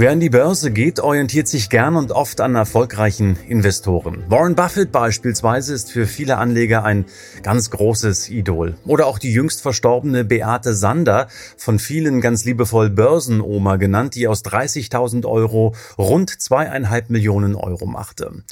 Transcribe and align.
Wer 0.00 0.12
an 0.12 0.20
die 0.20 0.30
Börse 0.30 0.70
geht, 0.70 1.00
orientiert 1.00 1.48
sich 1.48 1.70
gern 1.70 1.96
und 1.96 2.12
oft 2.12 2.40
an 2.40 2.54
erfolgreichen 2.54 3.36
Investoren. 3.48 4.22
Warren 4.28 4.54
Buffett 4.54 4.92
beispielsweise 4.92 5.74
ist 5.74 5.90
für 5.90 6.06
viele 6.06 6.38
Anleger 6.38 6.84
ein 6.84 7.04
ganz 7.42 7.68
großes 7.70 8.30
Idol. 8.30 8.76
Oder 8.86 9.08
auch 9.08 9.18
die 9.18 9.32
jüngst 9.32 9.60
verstorbene 9.60 10.22
Beate 10.22 10.74
Sander, 10.74 11.26
von 11.56 11.80
vielen 11.80 12.20
ganz 12.20 12.44
liebevoll 12.44 12.90
Börsenoma 12.90 13.74
genannt, 13.74 14.14
die 14.14 14.28
aus 14.28 14.44
30.000 14.44 15.26
Euro 15.26 15.74
rund 15.98 16.30
zweieinhalb 16.30 17.10
Millionen 17.10 17.56
Euro 17.56 17.86
machte. 17.86 18.44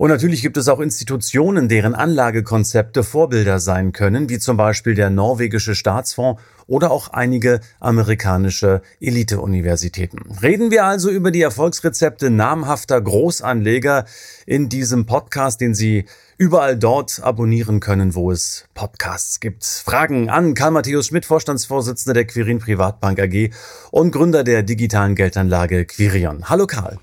Und 0.00 0.08
natürlich 0.08 0.40
gibt 0.40 0.56
es 0.56 0.66
auch 0.68 0.80
Institutionen, 0.80 1.68
deren 1.68 1.94
Anlagekonzepte 1.94 3.04
Vorbilder 3.04 3.60
sein 3.60 3.92
können, 3.92 4.30
wie 4.30 4.38
zum 4.38 4.56
Beispiel 4.56 4.94
der 4.94 5.10
norwegische 5.10 5.74
Staatsfonds 5.74 6.40
oder 6.66 6.90
auch 6.90 7.08
einige 7.08 7.60
amerikanische 7.80 8.80
Elite-Universitäten. 8.98 10.20
Reden 10.40 10.70
wir 10.70 10.86
also 10.86 11.10
über 11.10 11.30
die 11.30 11.42
Erfolgsrezepte 11.42 12.30
namhafter 12.30 12.98
Großanleger 12.98 14.06
in 14.46 14.70
diesem 14.70 15.04
Podcast, 15.04 15.60
den 15.60 15.74
Sie 15.74 16.06
überall 16.38 16.78
dort 16.78 17.22
abonnieren 17.22 17.80
können, 17.80 18.14
wo 18.14 18.30
es 18.30 18.64
Podcasts 18.72 19.38
gibt. 19.38 19.66
Fragen 19.66 20.30
an 20.30 20.54
Karl 20.54 20.70
Matthäus 20.70 21.08
Schmidt, 21.08 21.26
Vorstandsvorsitzender 21.26 22.14
der 22.14 22.24
Quirin 22.24 22.58
Privatbank 22.58 23.20
AG 23.20 23.50
und 23.90 24.12
Gründer 24.12 24.44
der 24.44 24.62
digitalen 24.62 25.14
Geldanlage 25.14 25.84
Quirion. 25.84 26.48
Hallo 26.48 26.66
Karl. 26.66 26.98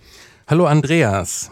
Hallo 0.48 0.66
Andreas. 0.66 1.52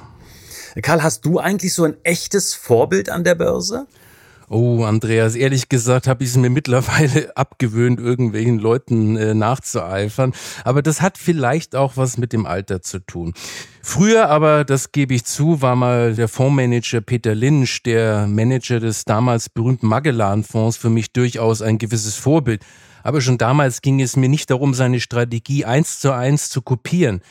Karl, 0.81 1.03
hast 1.03 1.25
du 1.25 1.39
eigentlich 1.39 1.73
so 1.73 1.83
ein 1.83 1.95
echtes 2.03 2.53
Vorbild 2.53 3.09
an 3.09 3.23
der 3.23 3.35
Börse? 3.35 3.87
Oh, 4.47 4.83
Andreas, 4.83 5.33
ehrlich 5.33 5.69
gesagt 5.69 6.05
habe 6.05 6.23
ich 6.23 6.29
es 6.29 6.37
mir 6.37 6.51
mittlerweile 6.51 7.35
abgewöhnt, 7.37 7.99
irgendwelchen 7.99 8.59
Leuten 8.59 9.17
äh, 9.17 9.33
nachzueifern. 9.33 10.33
Aber 10.63 10.83
das 10.83 11.01
hat 11.01 11.17
vielleicht 11.17 11.75
auch 11.75 11.97
was 11.97 12.19
mit 12.19 12.31
dem 12.31 12.45
Alter 12.45 12.81
zu 12.81 12.99
tun. 12.99 13.33
Früher 13.81 14.29
aber, 14.29 14.63
das 14.63 14.91
gebe 14.91 15.15
ich 15.15 15.25
zu, 15.25 15.61
war 15.61 15.75
mal 15.75 16.13
der 16.13 16.27
Fondsmanager 16.27 17.01
Peter 17.01 17.33
Lynch, 17.33 17.81
der 17.83 18.27
Manager 18.27 18.79
des 18.79 19.05
damals 19.05 19.49
berühmten 19.49 19.87
Magellan-Fonds, 19.87 20.77
für 20.77 20.91
mich 20.91 21.11
durchaus 21.11 21.63
ein 21.63 21.79
gewisses 21.79 22.15
Vorbild. 22.15 22.61
Aber 23.01 23.21
schon 23.21 23.37
damals 23.39 23.81
ging 23.81 23.99
es 24.01 24.15
mir 24.15 24.29
nicht 24.29 24.51
darum, 24.51 24.73
seine 24.75 24.99
Strategie 24.99 25.65
eins 25.65 25.99
zu 25.99 26.11
eins 26.11 26.49
zu 26.49 26.61
kopieren. 26.61 27.21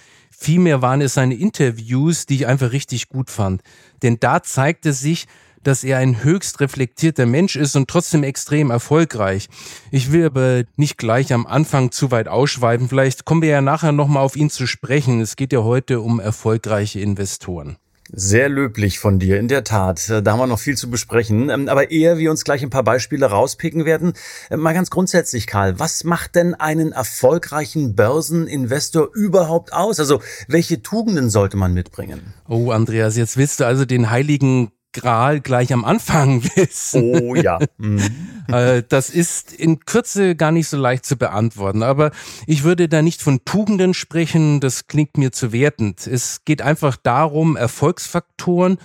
Vielmehr 0.45 0.83
waren 0.83 1.01
es 1.01 1.15
seine 1.15 1.37
Interviews, 1.37 2.27
die 2.27 2.35
ich 2.35 2.47
einfach 2.47 2.73
richtig 2.73 3.09
gut 3.09 3.31
fand. 3.31 3.63
Denn 4.03 4.19
da 4.21 4.43
zeigte 4.43 4.93
sich, 4.93 5.25
dass 5.63 5.85
er 5.85 5.97
ein 5.97 6.23
höchst 6.23 6.61
reflektierter 6.61 7.25
Mensch 7.25 7.57
ist 7.57 7.77
und 7.77 7.89
trotzdem 7.89 8.23
extrem 8.25 8.71
erfolgreich. 8.71 9.49
Ich 9.91 10.13
will 10.13 10.27
aber 10.27 10.65
nicht 10.77 10.99
gleich 10.99 11.33
am 11.33 11.47
Anfang 11.47 11.93
zu 11.93 12.11
weit 12.11 12.29
ausschweifen. 12.29 12.91
Vielleicht 12.91 13.25
kommen 13.25 13.41
wir 13.41 13.49
ja 13.49 13.63
nachher 13.63 13.93
nochmal 13.93 14.23
auf 14.23 14.37
ihn 14.37 14.51
zu 14.51 14.67
sprechen. 14.67 15.23
Es 15.23 15.37
geht 15.37 15.55
ja 15.55 15.63
heute 15.63 16.03
um 16.03 16.21
erfolgreiche 16.21 17.01
Investoren. 17.01 17.79
Sehr 18.17 18.49
löblich 18.49 18.99
von 18.99 19.19
dir, 19.19 19.39
in 19.39 19.49
der 19.49 19.65
Tat. 19.65 20.09
Da 20.09 20.33
haben 20.33 20.39
wir 20.39 20.47
noch 20.47 20.59
viel 20.59 20.77
zu 20.77 20.89
besprechen. 20.91 21.51
Ähm, 21.51 21.69
aber 21.69 21.91
ehe 21.91 22.19
wir 22.19 22.31
uns 22.31 22.45
gleich 22.45 22.63
ein 22.63 22.71
paar 22.71 22.85
Beispiele 22.85 23.27
rauspicken 23.27 23.85
werden, 23.85 24.13
äh, 24.51 24.57
mal 24.57 24.73
ganz 24.73 24.91
grundsätzlich, 24.91 25.47
Karl, 25.47 25.79
was 25.79 26.05
macht 26.05 26.35
denn 26.37 26.55
einen 26.55 26.93
erfolgreichen 26.93 27.95
Börseninvestor 27.95 29.09
überhaupt 29.15 29.73
aus? 29.73 29.99
Also 29.99 30.21
welche 30.49 30.83
Tugenden 30.83 31.31
sollte 31.31 31.57
man 31.57 31.75
mitbringen? 31.75 32.35
Oh, 32.49 32.71
Andreas, 32.71 33.17
jetzt 33.17 33.37
willst 33.37 33.61
du 33.61 33.65
also 33.65 33.85
den 33.85 34.11
heiligen 34.11 34.71
Gral 34.95 35.41
gleich 35.41 35.73
am 35.75 35.85
Anfang 35.85 36.43
wissen. 36.57 37.03
Oh 37.03 37.35
ja. 37.35 37.59
Mhm. 37.77 38.01
Äh, 38.49 38.83
das 38.89 39.11
ist 39.11 39.53
in 39.53 39.81
Kürze 39.81 40.35
gar 40.37 40.53
nicht 40.53 40.69
so 40.69 40.79
leicht 40.79 41.05
zu 41.05 41.17
beantworten. 41.17 41.83
Aber 41.83 42.11
ich 42.47 42.65
würde 42.65 42.89
da 42.89 43.03
nicht 43.03 43.21
von 43.21 43.45
Tugenden 43.45 43.93
sprechen, 43.93 44.61
das 44.61 44.87
klingt 44.87 45.19
mir 45.19 45.33
zu 45.33 45.53
wertend. 45.53 46.07
Es 46.07 46.45
geht 46.47 46.63
einfach 46.63 46.97
darum, 46.97 47.57
Erfolgsfaktoren 47.57 48.79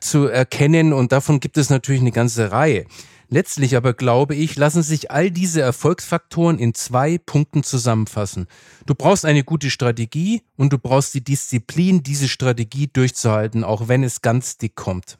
zu 0.00 0.26
erkennen 0.26 0.92
und 0.92 1.12
davon 1.12 1.40
gibt 1.40 1.58
es 1.58 1.68
natürlich 1.68 2.00
eine 2.00 2.12
ganze 2.12 2.52
Reihe. 2.52 2.86
Letztlich 3.28 3.76
aber 3.76 3.92
glaube 3.92 4.36
ich, 4.36 4.56
lassen 4.56 4.84
sich 4.84 5.10
all 5.10 5.32
diese 5.32 5.60
Erfolgsfaktoren 5.60 6.58
in 6.58 6.74
zwei 6.74 7.18
Punkten 7.18 7.64
zusammenfassen. 7.64 8.46
Du 8.86 8.94
brauchst 8.94 9.24
eine 9.24 9.42
gute 9.42 9.68
Strategie 9.68 10.42
und 10.56 10.72
du 10.72 10.78
brauchst 10.78 11.12
die 11.14 11.24
Disziplin, 11.24 12.04
diese 12.04 12.28
Strategie 12.28 12.86
durchzuhalten, 12.86 13.64
auch 13.64 13.88
wenn 13.88 14.04
es 14.04 14.22
ganz 14.22 14.58
dick 14.58 14.76
kommt. 14.76 15.18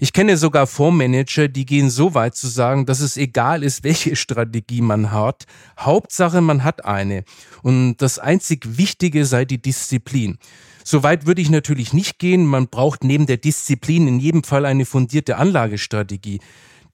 Ich 0.00 0.14
kenne 0.14 0.38
sogar 0.38 0.66
Fondsmanager, 0.66 1.48
die 1.48 1.66
gehen 1.66 1.90
so 1.90 2.14
weit 2.14 2.34
zu 2.34 2.48
sagen, 2.48 2.86
dass 2.86 3.00
es 3.00 3.18
egal 3.18 3.62
ist, 3.62 3.84
welche 3.84 4.16
Strategie 4.16 4.80
man 4.80 5.12
hat. 5.12 5.44
Hauptsache, 5.78 6.40
man 6.40 6.64
hat 6.64 6.86
eine. 6.86 7.24
Und 7.62 7.98
das 7.98 8.18
einzig 8.18 8.78
Wichtige 8.78 9.26
sei 9.26 9.44
die 9.44 9.60
Disziplin. 9.60 10.38
Soweit 10.82 11.26
würde 11.26 11.40
ich 11.40 11.50
natürlich 11.50 11.92
nicht 11.92 12.18
gehen. 12.18 12.44
Man 12.46 12.68
braucht 12.68 13.04
neben 13.04 13.26
der 13.26 13.38
Disziplin 13.38 14.06
in 14.06 14.20
jedem 14.20 14.44
Fall 14.44 14.66
eine 14.66 14.84
fundierte 14.84 15.36
Anlagestrategie. 15.36 16.40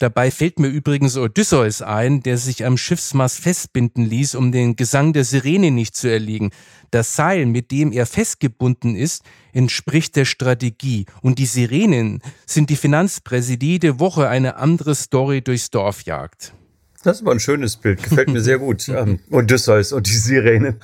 Dabei 0.00 0.30
fällt 0.30 0.58
mir 0.58 0.68
übrigens 0.68 1.18
Odysseus 1.18 1.82
ein, 1.82 2.22
der 2.22 2.38
sich 2.38 2.64
am 2.64 2.78
Schiffsmast 2.78 3.38
festbinden 3.38 4.02
ließ, 4.06 4.34
um 4.34 4.50
den 4.50 4.74
Gesang 4.74 5.12
der 5.12 5.24
Sirene 5.24 5.70
nicht 5.70 5.94
zu 5.94 6.08
erliegen. 6.08 6.52
Das 6.90 7.14
Seil, 7.14 7.44
mit 7.44 7.70
dem 7.70 7.92
er 7.92 8.06
festgebunden 8.06 8.96
ist, 8.96 9.24
entspricht 9.52 10.16
der 10.16 10.24
Strategie. 10.24 11.04
Und 11.20 11.38
die 11.38 11.44
Sirenen 11.44 12.22
sind 12.46 12.70
die 12.70 12.76
Finanzpräsie, 12.76 13.78
die 13.78 14.00
Woche 14.00 14.26
eine 14.26 14.56
andere 14.56 14.94
Story 14.94 15.42
durchs 15.42 15.68
Dorf 15.68 16.02
jagt. 16.04 16.54
Das 17.02 17.16
ist 17.16 17.22
aber 17.22 17.32
ein 17.32 17.40
schönes 17.40 17.76
Bild, 17.76 18.02
gefällt 18.02 18.30
mir 18.30 18.40
sehr 18.40 18.58
gut. 18.58 18.88
ähm, 18.88 19.20
Odysseus 19.30 19.92
und 19.92 20.06
die 20.06 20.16
Sirenen. 20.16 20.80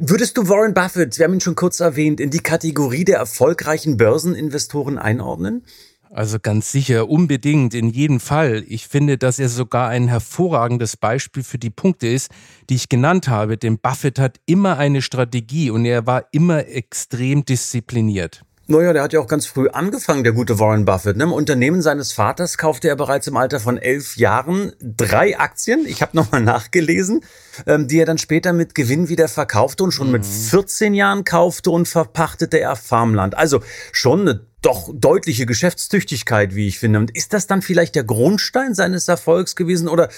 Würdest 0.00 0.36
du 0.36 0.48
Warren 0.48 0.74
Buffett, 0.74 1.18
wir 1.18 1.24
haben 1.24 1.34
ihn 1.34 1.40
schon 1.40 1.54
kurz 1.54 1.78
erwähnt, 1.78 2.18
in 2.18 2.30
die 2.30 2.40
Kategorie 2.40 3.04
der 3.04 3.18
erfolgreichen 3.18 3.96
Börseninvestoren 3.96 4.98
einordnen? 4.98 5.62
Also 6.10 6.38
ganz 6.40 6.70
sicher, 6.70 7.08
unbedingt, 7.08 7.74
in 7.74 7.90
jedem 7.90 8.20
Fall. 8.20 8.64
Ich 8.68 8.88
finde, 8.88 9.18
dass 9.18 9.38
er 9.38 9.48
sogar 9.48 9.88
ein 9.88 10.08
hervorragendes 10.08 10.96
Beispiel 10.96 11.42
für 11.42 11.58
die 11.58 11.70
Punkte 11.70 12.06
ist, 12.06 12.30
die 12.70 12.76
ich 12.76 12.88
genannt 12.88 13.28
habe. 13.28 13.56
Denn 13.56 13.78
Buffett 13.78 14.18
hat 14.18 14.38
immer 14.46 14.78
eine 14.78 15.02
Strategie 15.02 15.70
und 15.70 15.84
er 15.84 16.06
war 16.06 16.24
immer 16.32 16.66
extrem 16.68 17.44
diszipliniert. 17.44 18.42
Naja, 18.68 18.92
der 18.92 19.04
hat 19.04 19.12
ja 19.12 19.20
auch 19.20 19.28
ganz 19.28 19.46
früh 19.46 19.68
angefangen, 19.68 20.24
der 20.24 20.32
gute 20.32 20.58
Warren 20.58 20.84
Buffett. 20.84 21.16
Ne? 21.16 21.24
Im 21.24 21.32
Unternehmen 21.32 21.82
seines 21.82 22.12
Vaters 22.12 22.58
kaufte 22.58 22.88
er 22.88 22.96
bereits 22.96 23.28
im 23.28 23.36
Alter 23.36 23.60
von 23.60 23.78
elf 23.78 24.16
Jahren 24.16 24.72
drei 24.80 25.38
Aktien, 25.38 25.86
ich 25.86 26.02
habe 26.02 26.16
nochmal 26.16 26.40
nachgelesen, 26.40 27.20
ähm, 27.66 27.86
die 27.86 28.00
er 28.00 28.06
dann 28.06 28.18
später 28.18 28.52
mit 28.52 28.74
Gewinn 28.74 29.08
wieder 29.08 29.28
verkaufte 29.28 29.84
und 29.84 29.92
schon 29.92 30.08
mhm. 30.08 30.14
mit 30.14 30.26
14 30.26 30.94
Jahren 30.94 31.22
kaufte 31.22 31.70
und 31.70 31.86
verpachtete 31.86 32.58
er 32.58 32.74
Farmland. 32.74 33.36
Also 33.36 33.62
schon 33.92 34.22
eine 34.22 34.40
doch 34.66 34.90
deutliche 34.92 35.46
Geschäftstüchtigkeit, 35.46 36.56
wie 36.56 36.66
ich 36.66 36.80
finde. 36.80 36.98
Und 36.98 37.16
ist 37.16 37.32
das 37.32 37.46
dann 37.46 37.62
vielleicht 37.62 37.94
der 37.94 38.02
Grundstein 38.02 38.74
seines 38.74 39.06
Erfolgs 39.06 39.54
gewesen 39.54 39.86
oder 39.86 40.08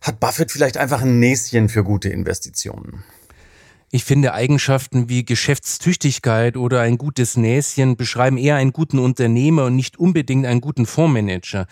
hat 0.00 0.18
Buffett 0.18 0.50
vielleicht 0.50 0.78
einfach 0.78 1.02
ein 1.02 1.18
Näschen 1.18 1.68
für 1.68 1.84
gute 1.84 2.08
Investitionen? 2.08 3.04
Ich 3.90 4.04
finde, 4.04 4.32
Eigenschaften 4.32 5.10
wie 5.10 5.26
Geschäftstüchtigkeit 5.26 6.56
oder 6.56 6.80
ein 6.80 6.96
gutes 6.96 7.36
Näschen 7.36 7.98
beschreiben 7.98 8.38
eher 8.38 8.56
einen 8.56 8.72
guten 8.72 8.98
Unternehmer 8.98 9.66
und 9.66 9.76
nicht 9.76 9.98
unbedingt 9.98 10.46
einen 10.46 10.62
guten 10.62 10.86
Fondsmanager. 10.86 11.66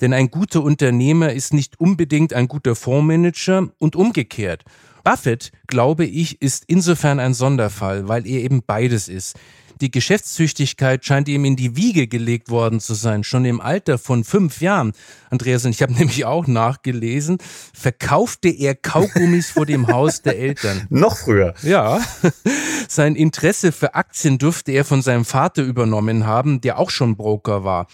Denn 0.00 0.14
ein 0.14 0.30
guter 0.30 0.62
Unternehmer 0.62 1.34
ist 1.34 1.52
nicht 1.52 1.78
unbedingt 1.78 2.32
ein 2.32 2.48
guter 2.48 2.74
Fondsmanager 2.74 3.68
und 3.78 3.96
umgekehrt. 3.96 4.64
Buffett, 5.04 5.52
glaube 5.66 6.06
ich, 6.06 6.40
ist 6.40 6.64
insofern 6.68 7.20
ein 7.20 7.34
Sonderfall, 7.34 8.08
weil 8.08 8.26
er 8.26 8.40
eben 8.40 8.62
beides 8.66 9.08
ist. 9.08 9.36
Die 9.82 9.90
Geschäftstüchtigkeit 9.90 11.04
scheint 11.04 11.28
ihm 11.28 11.44
in 11.44 11.56
die 11.56 11.74
Wiege 11.74 12.06
gelegt 12.06 12.50
worden 12.50 12.78
zu 12.78 12.94
sein, 12.94 13.24
schon 13.24 13.44
im 13.44 13.60
Alter 13.60 13.98
von 13.98 14.22
fünf 14.22 14.60
Jahren. 14.60 14.92
Andreas, 15.28 15.64
und 15.64 15.72
ich 15.72 15.82
habe 15.82 15.92
nämlich 15.98 16.24
auch 16.24 16.46
nachgelesen, 16.46 17.38
verkaufte 17.74 18.48
er 18.48 18.76
Kaugummis 18.76 19.50
vor 19.50 19.66
dem 19.66 19.88
Haus 19.88 20.22
der 20.22 20.38
Eltern. 20.38 20.86
Noch 20.90 21.16
früher. 21.16 21.54
Ja. 21.64 22.00
Sein 22.88 23.16
Interesse 23.16 23.72
für 23.72 23.96
Aktien 23.96 24.38
dürfte 24.38 24.70
er 24.70 24.84
von 24.84 25.02
seinem 25.02 25.24
Vater 25.24 25.64
übernommen 25.64 26.26
haben, 26.26 26.60
der 26.60 26.78
auch 26.78 26.90
schon 26.90 27.16
Broker 27.16 27.64
war. 27.64 27.88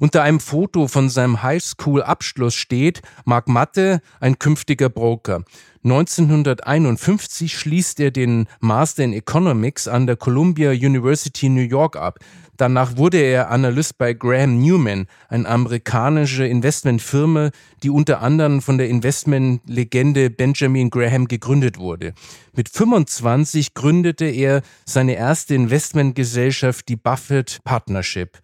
Unter 0.00 0.22
einem 0.22 0.38
Foto 0.38 0.86
von 0.86 1.08
seinem 1.08 1.42
Highschool-Abschluss 1.42 2.54
steht 2.54 3.02
Mark 3.24 3.48
Matte, 3.48 4.00
ein 4.20 4.38
künftiger 4.38 4.88
Broker. 4.88 5.42
1951 5.84 7.56
schließt 7.56 8.00
er 8.00 8.10
den 8.10 8.46
Master 8.60 9.04
in 9.04 9.12
Economics 9.12 9.88
an 9.88 10.06
der 10.06 10.16
Columbia 10.16 10.70
University 10.70 11.48
New 11.48 11.62
York 11.62 11.96
ab. 11.96 12.18
Danach 12.56 12.96
wurde 12.96 13.18
er 13.18 13.50
Analyst 13.50 13.98
bei 13.98 14.12
Graham 14.12 14.60
Newman, 14.60 15.06
eine 15.28 15.48
amerikanische 15.48 16.44
Investmentfirma, 16.44 17.50
die 17.84 17.90
unter 17.90 18.20
anderem 18.20 18.60
von 18.60 18.78
der 18.78 18.88
Investmentlegende 18.88 20.30
Benjamin 20.30 20.90
Graham 20.90 21.28
gegründet 21.28 21.78
wurde. 21.78 22.14
Mit 22.54 22.68
25 22.68 23.74
gründete 23.74 24.26
er 24.26 24.62
seine 24.84 25.14
erste 25.14 25.54
Investmentgesellschaft, 25.54 26.88
die 26.88 26.96
Buffett 26.96 27.60
Partnership. 27.62 28.40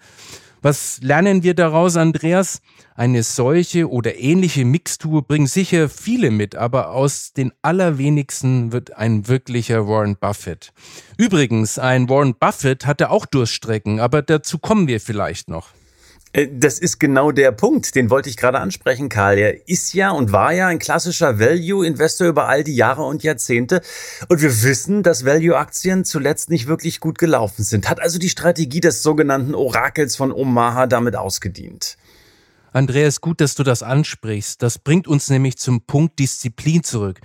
Was 0.64 1.02
lernen 1.02 1.42
wir 1.42 1.52
daraus, 1.52 1.94
Andreas? 1.98 2.62
Eine 2.94 3.22
solche 3.22 3.90
oder 3.90 4.18
ähnliche 4.18 4.64
Mixtur 4.64 5.20
bringen 5.20 5.46
sicher 5.46 5.90
viele 5.90 6.30
mit, 6.30 6.56
aber 6.56 6.92
aus 6.92 7.34
den 7.34 7.52
allerwenigsten 7.60 8.72
wird 8.72 8.96
ein 8.96 9.28
wirklicher 9.28 9.86
Warren 9.86 10.16
Buffett. 10.16 10.72
Übrigens, 11.18 11.78
ein 11.78 12.08
Warren 12.08 12.34
Buffett 12.34 12.86
hatte 12.86 13.10
auch 13.10 13.26
Durststrecken, 13.26 14.00
aber 14.00 14.22
dazu 14.22 14.56
kommen 14.56 14.88
wir 14.88 15.02
vielleicht 15.02 15.50
noch. 15.50 15.68
Äh, 16.34 16.48
das 16.52 16.78
ist 16.78 17.00
genau 17.00 17.32
der 17.32 17.52
Punkt, 17.52 17.94
den 17.94 18.10
wollte 18.10 18.28
ich 18.28 18.36
gerade 18.36 18.58
ansprechen, 18.58 19.08
Karl. 19.08 19.38
Er 19.38 19.68
ist 19.68 19.94
ja 19.94 20.10
und 20.10 20.32
war 20.32 20.52
ja 20.52 20.66
ein 20.66 20.78
klassischer 20.78 21.38
Value-Investor 21.38 22.26
über 22.26 22.48
all 22.48 22.64
die 22.64 22.74
Jahre 22.74 23.04
und 23.04 23.22
Jahrzehnte. 23.22 23.80
Und 24.28 24.42
wir 24.42 24.62
wissen, 24.62 25.02
dass 25.02 25.24
Value-Aktien 25.24 26.04
zuletzt 26.04 26.50
nicht 26.50 26.66
wirklich 26.66 27.00
gut 27.00 27.16
gelaufen 27.18 27.64
sind. 27.64 27.88
Hat 27.88 28.00
also 28.00 28.18
die 28.18 28.28
Strategie 28.28 28.80
des 28.80 29.02
sogenannten 29.02 29.54
Orakels 29.54 30.16
von 30.16 30.32
Omaha 30.32 30.86
damit 30.86 31.16
ausgedient. 31.16 31.96
Andreas, 32.72 33.20
gut, 33.20 33.40
dass 33.40 33.54
du 33.54 33.62
das 33.62 33.84
ansprichst. 33.84 34.60
Das 34.60 34.78
bringt 34.78 35.06
uns 35.06 35.30
nämlich 35.30 35.56
zum 35.58 35.82
Punkt 35.82 36.18
Disziplin 36.18 36.82
zurück. 36.82 37.20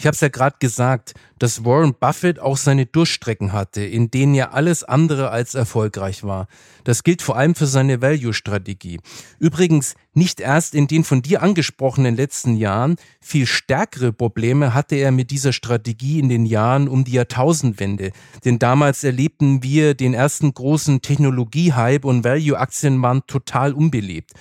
Ich 0.00 0.06
habe 0.06 0.14
es 0.14 0.22
ja 0.22 0.28
gerade 0.28 0.56
gesagt, 0.60 1.12
dass 1.38 1.62
Warren 1.66 1.92
Buffett 1.92 2.40
auch 2.40 2.56
seine 2.56 2.86
Durchstrecken 2.86 3.52
hatte, 3.52 3.82
in 3.82 4.10
denen 4.10 4.34
er 4.34 4.54
alles 4.54 4.82
andere 4.82 5.28
als 5.28 5.54
erfolgreich 5.54 6.24
war. 6.24 6.46
Das 6.84 7.04
gilt 7.04 7.20
vor 7.20 7.36
allem 7.36 7.54
für 7.54 7.66
seine 7.66 8.00
Value-Strategie. 8.00 9.00
Übrigens 9.40 9.96
nicht 10.14 10.40
erst 10.40 10.74
in 10.74 10.86
den 10.86 11.04
von 11.04 11.20
dir 11.20 11.42
angesprochenen 11.42 12.16
letzten 12.16 12.56
Jahren, 12.56 12.96
viel 13.20 13.44
stärkere 13.44 14.10
Probleme 14.10 14.72
hatte 14.72 14.96
er 14.96 15.10
mit 15.10 15.30
dieser 15.30 15.52
Strategie 15.52 16.18
in 16.18 16.30
den 16.30 16.46
Jahren 16.46 16.88
um 16.88 17.04
die 17.04 17.12
Jahrtausendwende. 17.12 18.12
Denn 18.46 18.58
damals 18.58 19.04
erlebten 19.04 19.62
wir 19.62 19.92
den 19.92 20.14
ersten 20.14 20.54
großen 20.54 21.02
Technologie-Hype 21.02 22.06
und 22.06 22.24
Value-Aktien 22.24 23.02
waren 23.02 23.26
total 23.26 23.74
unbelebt. 23.74 24.32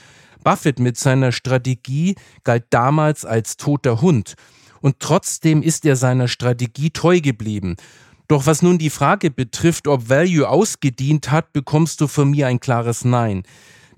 Buffett 0.42 0.80
mit 0.80 0.98
seiner 0.98 1.34
Strategie 1.34 2.16
galt 2.46 2.64
damals 2.70 3.26
als 3.26 3.58
toter 3.58 4.00
Hund 4.00 4.36
und 4.81 5.00
trotzdem 5.00 5.62
ist 5.62 5.86
er 5.86 5.96
seiner 5.96 6.28
Strategie 6.28 6.90
treu 6.92 7.20
geblieben. 7.22 7.76
Doch 8.28 8.46
was 8.46 8.62
nun 8.62 8.78
die 8.78 8.92
Frage 8.92 9.31
betrifft, 9.31 9.88
ob 9.88 10.10
Value 10.10 10.48
ausgedient 10.48 11.31
hat, 11.31 11.52
bekommst 11.52 12.00
du 12.02 12.08
von 12.08 12.30
mir 12.30 12.48
ein 12.48 12.60
klares 12.60 13.04
Nein. 13.04 13.44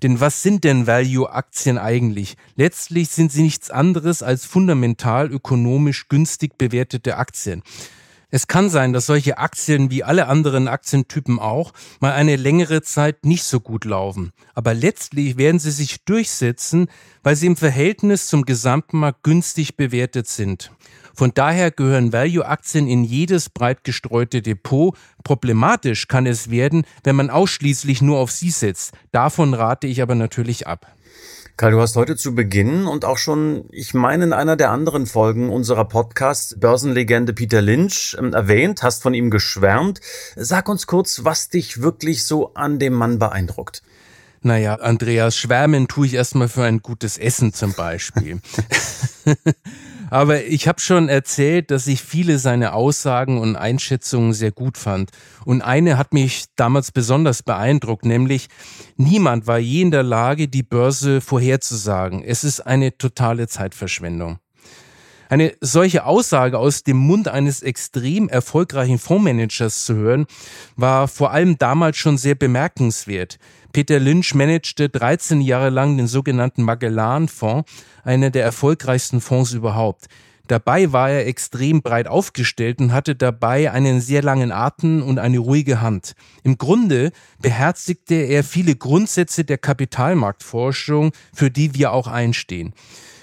Denn 0.04 0.20
was 0.20 0.42
sind 0.42 0.64
denn 0.64 0.88
Value-Aktien 0.88 1.78
eigentlich? 1.78 2.36
Letztlich 2.56 3.10
sind 3.10 3.32
sie 3.32 3.44
nichts 3.44 3.70
anderes 3.70 4.24
als 4.24 4.46
fundamental 4.46 5.32
ökonomisch 5.32 6.08
günstig 6.08 6.58
bewertete 6.58 7.18
Aktien. 7.18 7.62
Es 8.34 8.48
kann 8.48 8.70
sein, 8.70 8.94
dass 8.94 9.08
solche 9.08 9.38
Aktien 9.38 9.92
wie 9.92 10.06
alle 10.06 10.28
anderen 10.28 10.70
Aktientypen 10.70 11.38
auch 11.38 11.74
mal 12.00 12.14
eine 12.14 12.38
längere 12.38 12.82
Zeit 12.82 13.26
nicht 13.26 13.44
so 13.44 13.60
gut 13.60 13.84
laufen. 13.84 14.32
Aber 14.56 14.74
letztlich 14.74 15.36
werden 15.36 15.60
sie 15.60 15.72
sich 15.72 16.06
durchsetzen, 16.06 16.88
weil 17.24 17.36
sie 17.36 17.48
im 17.48 17.58
Verhältnis 17.58 18.28
zum 18.28 18.44
Gesamtmarkt 18.46 19.24
günstig 19.24 19.76
bewertet 19.76 20.28
sind. 20.28 20.72
Von 21.14 21.34
daher 21.34 21.72
gehören 21.72 22.14
Value-Aktien 22.14 22.88
in 22.88 23.04
jedes 23.04 23.50
breit 23.50 23.84
gestreute 23.84 24.42
Depot. 24.42 24.96
Problematisch 25.26 26.08
kann 26.08 26.26
es 26.26 26.50
werden, 26.50 26.86
wenn 27.04 27.18
man 27.18 27.30
ausschließlich 27.30 28.02
nur 28.02 28.18
auf 28.20 28.32
sie 28.32 28.50
setzt. 28.50 28.94
Davon 29.12 29.54
rate 29.54 29.88
ich 29.88 30.02
aber 30.02 30.16
natürlich 30.16 30.68
ab. 30.68 30.88
Karl, 31.58 31.72
du 31.72 31.82
hast 31.82 31.96
heute 31.96 32.16
zu 32.16 32.34
Beginn 32.34 32.88
und 32.88 33.06
auch 33.06 33.18
schon, 33.18 33.66
ich 33.72 33.94
meine, 33.94 34.24
in 34.24 34.34
einer 34.34 34.56
der 34.56 34.72
anderen 34.72 35.06
Folgen 35.06 35.50
unserer 35.50 35.86
Podcasts 35.86 36.60
Börsenlegende 36.60 37.34
Peter 37.34 37.62
Lynch 37.62 38.16
ähm, 38.20 38.34
erwähnt, 38.34 38.84
hast 38.84 39.04
von 39.04 39.14
ihm 39.14 39.30
geschwärmt. 39.30 40.02
Sag 40.36 40.70
uns 40.70 40.88
kurz, 40.88 41.24
was 41.24 41.50
dich 41.50 41.82
wirklich 41.82 42.26
so 42.26 42.54
an 42.54 42.80
dem 42.80 42.94
Mann 42.94 43.20
beeindruckt. 43.20 43.84
Naja, 44.42 44.76
Andreas, 44.76 45.38
schwärmen 45.38 45.88
tue 45.88 46.08
ich 46.08 46.16
erstmal 46.16 46.50
für 46.50 46.64
ein 46.64 46.80
gutes 46.80 47.18
Essen 47.20 47.54
zum 47.54 47.74
Beispiel. 47.74 48.42
Aber 50.12 50.44
ich 50.44 50.68
habe 50.68 50.82
schon 50.82 51.08
erzählt, 51.08 51.72
dass 51.72 51.88
ich 51.88 52.04
viele 52.04 52.38
seiner 52.38 52.74
Aussagen 52.74 53.38
und 53.38 53.56
Einschätzungen 53.56 54.34
sehr 54.34 54.52
gut 54.52 54.78
fand. 54.78 55.12
Und 55.46 55.62
eine 55.62 55.98
hat 55.98 56.14
mich 56.14 56.48
damals 56.58 56.92
besonders 56.92 57.44
beeindruckt, 57.44 58.04
nämlich 58.04 58.50
niemand 58.98 59.48
war 59.48 59.58
je 59.58 59.84
in 59.84 59.92
der 59.92 60.04
Lage, 60.04 60.50
die 60.50 60.64
Börse 60.64 61.22
vorherzusagen. 61.22 62.26
Es 62.26 62.44
ist 62.44 62.60
eine 62.60 62.98
totale 62.98 63.48
Zeitverschwendung. 63.48 64.40
Eine 65.32 65.54
solche 65.62 66.04
Aussage 66.04 66.60
aus 66.60 66.84
dem 66.84 66.98
Mund 66.98 67.30
eines 67.30 67.62
extrem 67.62 68.28
erfolgreichen 68.28 69.00
Fondsmanagers 69.00 69.86
zu 69.86 69.96
hören, 69.96 70.26
war 70.76 71.08
vor 71.08 71.32
allem 71.32 71.58
damals 71.58 71.96
schon 71.96 72.18
sehr 72.18 72.36
bemerkenswert. 72.36 73.40
Peter 73.72 73.98
Lynch 73.98 74.36
managte 74.36 74.90
13 74.90 75.40
Jahre 75.40 75.70
lang 75.70 75.96
den 75.96 76.08
sogenannten 76.08 76.64
Magellan-Fonds, 76.64 77.72
einer 78.04 78.30
der 78.30 78.44
erfolgreichsten 78.44 79.22
Fonds 79.22 79.54
überhaupt. 79.54 80.08
Dabei 80.48 80.92
war 80.92 81.10
er 81.10 81.26
extrem 81.26 81.82
breit 81.82 82.10
aufgestellt 82.10 82.82
und 82.82 82.92
hatte 82.92 83.16
dabei 83.16 83.72
einen 83.72 84.02
sehr 84.02 84.22
langen 84.22 84.52
Atem 84.52 85.02
und 85.02 85.18
eine 85.18 85.40
ruhige 85.40 85.80
Hand. 85.80 86.14
Im 86.44 86.58
Grunde 86.58 87.14
beherzigte 87.42 88.16
er 88.16 88.44
viele 88.44 88.76
Grundsätze 88.76 89.46
der 89.46 89.60
Kapitalmarktforschung, 89.60 91.14
für 91.34 91.50
die 91.50 91.74
wir 91.74 91.94
auch 91.94 92.08
einstehen. 92.08 92.74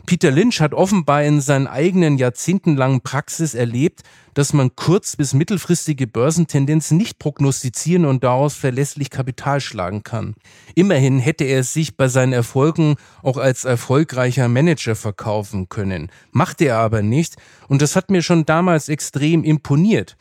Peter 0.09 0.31
Lynch 0.31 0.63
hat 0.63 0.73
offenbar 0.73 1.23
in 1.25 1.43
seiner 1.43 1.71
eigenen 1.71 2.17
jahrzehntelangen 2.17 3.03
Praxis 3.03 3.53
erlebt, 3.53 4.05
dass 4.33 4.55
man 4.55 4.75
kurz- 4.75 5.17
bis 5.17 5.35
mittelfristige 5.35 6.07
Börsentendenzen 6.07 6.97
nicht 6.97 7.19
prognostizieren 7.19 8.07
und 8.07 8.25
daraus 8.25 8.55
verlässlich 8.55 9.11
Kapital 9.11 9.61
schlagen 9.61 10.05
kann. 10.05 10.35
Immerhin 10.75 11.19
hätte 11.19 11.45
er 11.45 11.63
sich 11.63 11.99
bei 11.99 12.09
seinen 12.09 12.33
Erfolgen 12.33 12.97
auch 13.23 13.37
als 13.37 13.67
erfolgreicher 13.67 14.49
Manager 14.49 14.97
verkaufen 14.97 15.69
können. 15.69 16.11
Machte 16.31 16.65
er 16.65 16.79
aber 16.79 17.03
nicht 17.03 17.37
und 17.69 17.83
das 17.83 17.95
hat 17.95 18.11
mir 18.11 18.23
schon 18.23 18.47
damals 18.47 18.89
extrem 18.89 19.45
imponiert. 19.45 20.17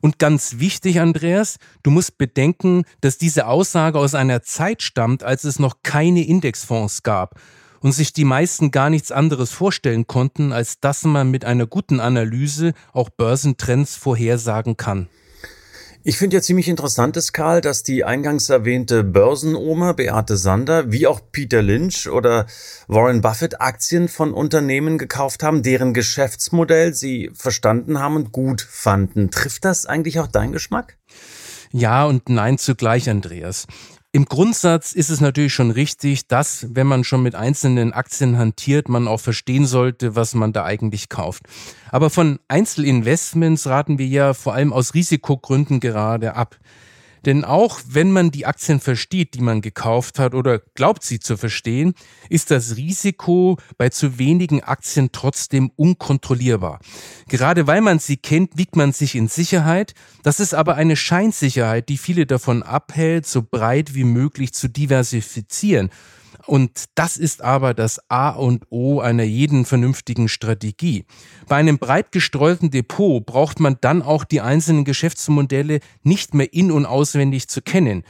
Und 0.00 0.18
ganz 0.18 0.58
wichtig, 0.58 0.98
Andreas, 0.98 1.58
du 1.84 1.92
musst 1.92 2.18
bedenken, 2.18 2.82
dass 3.00 3.16
diese 3.16 3.46
Aussage 3.46 3.96
aus 3.96 4.16
einer 4.16 4.42
Zeit 4.42 4.82
stammt, 4.82 5.22
als 5.22 5.44
es 5.44 5.60
noch 5.60 5.84
keine 5.84 6.26
Indexfonds 6.26 7.04
gab 7.04 7.38
und 7.80 7.92
sich 7.92 8.12
die 8.12 8.24
meisten 8.24 8.70
gar 8.70 8.90
nichts 8.90 9.10
anderes 9.12 9.50
vorstellen 9.50 10.06
konnten, 10.06 10.52
als 10.52 10.80
dass 10.80 11.04
man 11.04 11.30
mit 11.30 11.44
einer 11.44 11.66
guten 11.66 12.00
Analyse 12.00 12.72
auch 12.92 13.10
Börsentrends 13.10 13.96
vorhersagen 13.96 14.76
kann. 14.76 15.08
Ich 16.02 16.16
finde 16.16 16.36
ja 16.36 16.42
ziemlich 16.42 16.66
interessant 16.68 17.18
ist, 17.18 17.34
Karl, 17.34 17.60
dass 17.60 17.82
die 17.82 18.04
eingangs 18.04 18.48
erwähnte 18.48 19.04
Börsenoma 19.04 19.92
Beate 19.92 20.38
Sander 20.38 20.90
wie 20.90 21.06
auch 21.06 21.20
Peter 21.30 21.60
Lynch 21.60 22.08
oder 22.08 22.46
Warren 22.88 23.20
Buffett 23.20 23.60
Aktien 23.60 24.08
von 24.08 24.32
Unternehmen 24.32 24.96
gekauft 24.96 25.42
haben, 25.42 25.62
deren 25.62 25.92
Geschäftsmodell 25.92 26.94
sie 26.94 27.30
verstanden 27.34 27.98
haben 27.98 28.16
und 28.16 28.32
gut 28.32 28.62
fanden. 28.62 29.30
Trifft 29.30 29.66
das 29.66 29.84
eigentlich 29.84 30.20
auch 30.20 30.26
deinen 30.26 30.52
Geschmack? 30.52 30.96
Ja 31.70 32.06
und 32.06 32.30
nein 32.30 32.56
zugleich, 32.56 33.10
Andreas. 33.10 33.66
Im 34.12 34.24
Grundsatz 34.24 34.90
ist 34.90 35.08
es 35.08 35.20
natürlich 35.20 35.54
schon 35.54 35.70
richtig, 35.70 36.26
dass, 36.26 36.66
wenn 36.74 36.88
man 36.88 37.04
schon 37.04 37.22
mit 37.22 37.36
einzelnen 37.36 37.92
Aktien 37.92 38.38
hantiert, 38.38 38.88
man 38.88 39.06
auch 39.06 39.20
verstehen 39.20 39.66
sollte, 39.66 40.16
was 40.16 40.34
man 40.34 40.52
da 40.52 40.64
eigentlich 40.64 41.08
kauft. 41.08 41.44
Aber 41.92 42.10
von 42.10 42.40
Einzelinvestments 42.48 43.68
raten 43.68 43.98
wir 43.98 44.08
ja 44.08 44.34
vor 44.34 44.54
allem 44.54 44.72
aus 44.72 44.94
Risikogründen 44.94 45.78
gerade 45.78 46.34
ab. 46.34 46.56
Denn 47.24 47.44
auch 47.44 47.80
wenn 47.86 48.12
man 48.12 48.30
die 48.30 48.46
Aktien 48.46 48.80
versteht, 48.80 49.34
die 49.34 49.40
man 49.40 49.60
gekauft 49.60 50.18
hat 50.18 50.34
oder 50.34 50.60
glaubt 50.74 51.04
sie 51.04 51.20
zu 51.20 51.36
verstehen, 51.36 51.94
ist 52.28 52.50
das 52.50 52.76
Risiko 52.76 53.58
bei 53.76 53.88
zu 53.90 54.18
wenigen 54.18 54.62
Aktien 54.62 55.10
trotzdem 55.12 55.70
unkontrollierbar. 55.76 56.80
Gerade 57.28 57.66
weil 57.66 57.80
man 57.80 57.98
sie 57.98 58.16
kennt, 58.16 58.56
wiegt 58.56 58.76
man 58.76 58.92
sich 58.92 59.14
in 59.14 59.28
Sicherheit. 59.28 59.94
Das 60.22 60.40
ist 60.40 60.54
aber 60.54 60.76
eine 60.76 60.96
Scheinsicherheit, 60.96 61.88
die 61.88 61.98
viele 61.98 62.26
davon 62.26 62.62
abhält, 62.62 63.26
so 63.26 63.42
breit 63.42 63.94
wie 63.94 64.04
möglich 64.04 64.52
zu 64.52 64.68
diversifizieren 64.68 65.90
und 66.46 66.84
das 66.94 67.16
ist 67.16 67.42
aber 67.42 67.74
das 67.74 68.00
A 68.08 68.30
und 68.30 68.64
O 68.70 69.00
einer 69.00 69.24
jeden 69.24 69.64
vernünftigen 69.64 70.28
Strategie. 70.28 71.04
Bei 71.48 71.56
einem 71.56 71.78
breit 71.78 72.12
gestreuten 72.12 72.70
Depot 72.70 73.24
braucht 73.24 73.60
man 73.60 73.78
dann 73.80 74.02
auch 74.02 74.24
die 74.24 74.40
einzelnen 74.40 74.84
Geschäftsmodelle 74.84 75.80
nicht 76.02 76.34
mehr 76.34 76.52
in 76.52 76.70
und 76.70 76.86
auswendig 76.86 77.48
zu 77.48 77.62
kennen. 77.62 78.04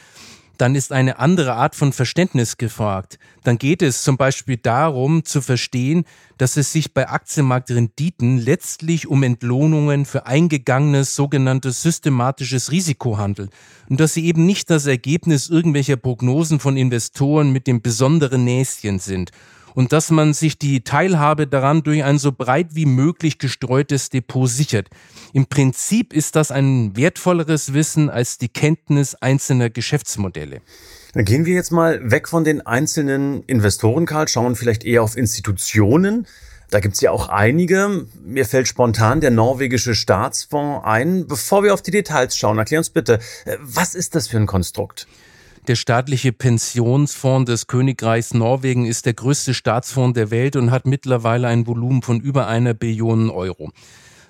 Dann 0.61 0.75
ist 0.75 0.93
eine 0.93 1.19
andere 1.19 1.55
Art 1.55 1.75
von 1.75 1.93
Verständnis 1.93 2.59
gefragt. 2.59 3.19
Dann 3.45 3.57
geht 3.57 3.81
es 3.81 4.03
zum 4.03 4.19
Beispiel 4.19 4.59
darum 4.59 5.25
zu 5.25 5.41
verstehen, 5.41 6.05
dass 6.37 6.59
es 6.59 6.71
sich 6.73 6.93
bei 6.93 7.09
Aktienmarktrenditen 7.09 8.37
letztlich 8.37 9.07
um 9.07 9.23
Entlohnungen 9.23 10.05
für 10.05 10.27
eingegangenes 10.27 11.17
sogenanntes 11.17 11.83
systematisches 11.83 12.71
Risiko 12.73 13.17
handelt 13.17 13.51
und 13.89 14.01
dass 14.01 14.13
sie 14.13 14.27
eben 14.27 14.45
nicht 14.45 14.69
das 14.69 14.87
Ergebnis 14.87 15.49
irgendwelcher 15.49 15.97
Prognosen 15.97 16.61
von 16.61 16.77
Investoren 16.77 17.53
mit 17.53 17.67
dem 17.67 17.81
besonderen 17.81 18.45
Näschen 18.45 18.99
sind 18.99 19.31
und 19.75 19.93
dass 19.93 20.11
man 20.11 20.35
sich 20.35 20.59
die 20.59 20.83
Teilhabe 20.83 21.47
daran 21.47 21.83
durch 21.83 22.05
ein 22.05 22.19
so 22.19 22.33
breit 22.33 22.69
wie 22.75 22.87
möglich 22.87 23.39
gestreutes 23.39 24.11
Depot 24.11 24.49
sichert. 24.49 24.89
Im 25.33 25.47
Prinzip 25.47 26.13
ist 26.13 26.37
das 26.37 26.51
ein 26.51 26.97
wertvolleres 26.97 27.73
Wissen 27.73 28.11
als 28.11 28.39
die 28.39 28.49
Kenntnis 28.49 29.15
einzelner 29.15 29.71
Geschäftsmodelle. 29.71 30.61
Dann 31.13 31.25
gehen 31.25 31.45
wir 31.45 31.55
jetzt 31.55 31.73
mal 31.73 32.11
weg 32.11 32.29
von 32.29 32.45
den 32.45 32.65
einzelnen 32.65 33.43
Investoren, 33.45 34.07
Karl, 34.07 34.29
schauen 34.29 34.55
vielleicht 34.55 34.85
eher 34.85 35.03
auf 35.03 35.17
Institutionen. 35.17 36.27
Da 36.71 36.79
gibt's 36.79 37.01
ja 37.01 37.11
auch 37.11 37.29
einige. 37.29 38.07
Mir 38.25 38.47
fällt 38.47 38.69
spontan 38.69 39.21
der 39.21 39.33
norwegische 39.33 39.97
Staatsfonds 39.97 40.87
ein. 40.87 41.27
Bevor 41.27 41.65
wir 41.65 41.75
auf 41.75 41.83
die 41.83 41.91
Details 41.91 42.37
schauen, 42.37 42.59
erklär 42.59 42.79
uns 42.79 42.91
bitte, 42.91 43.19
äh, 43.45 43.57
was 43.61 43.97
ist 43.97 44.15
das 44.15 44.29
für 44.29 44.37
ein 44.37 44.47
Konstrukt? 44.47 45.09
Der 45.71 45.77
staatliche 45.77 46.33
Pensionsfonds 46.33 47.49
des 47.49 47.69
Königreichs 47.69 48.35
Norwegen 48.35 48.87
ist 48.87 49.07
der 49.07 49.15
größte 49.15 49.55
Staatsfonds 49.55 50.17
der 50.17 50.33
Welt 50.33 50.57
und 50.57 50.73
hat 50.73 50.85
mittlerweile 50.85 51.47
ein 51.47 51.69
Volumen 51.69 52.03
von 52.03 52.19
über 52.19 52.49
einer 52.49 52.75
Billion 52.75 53.31
Euro. 53.31 53.71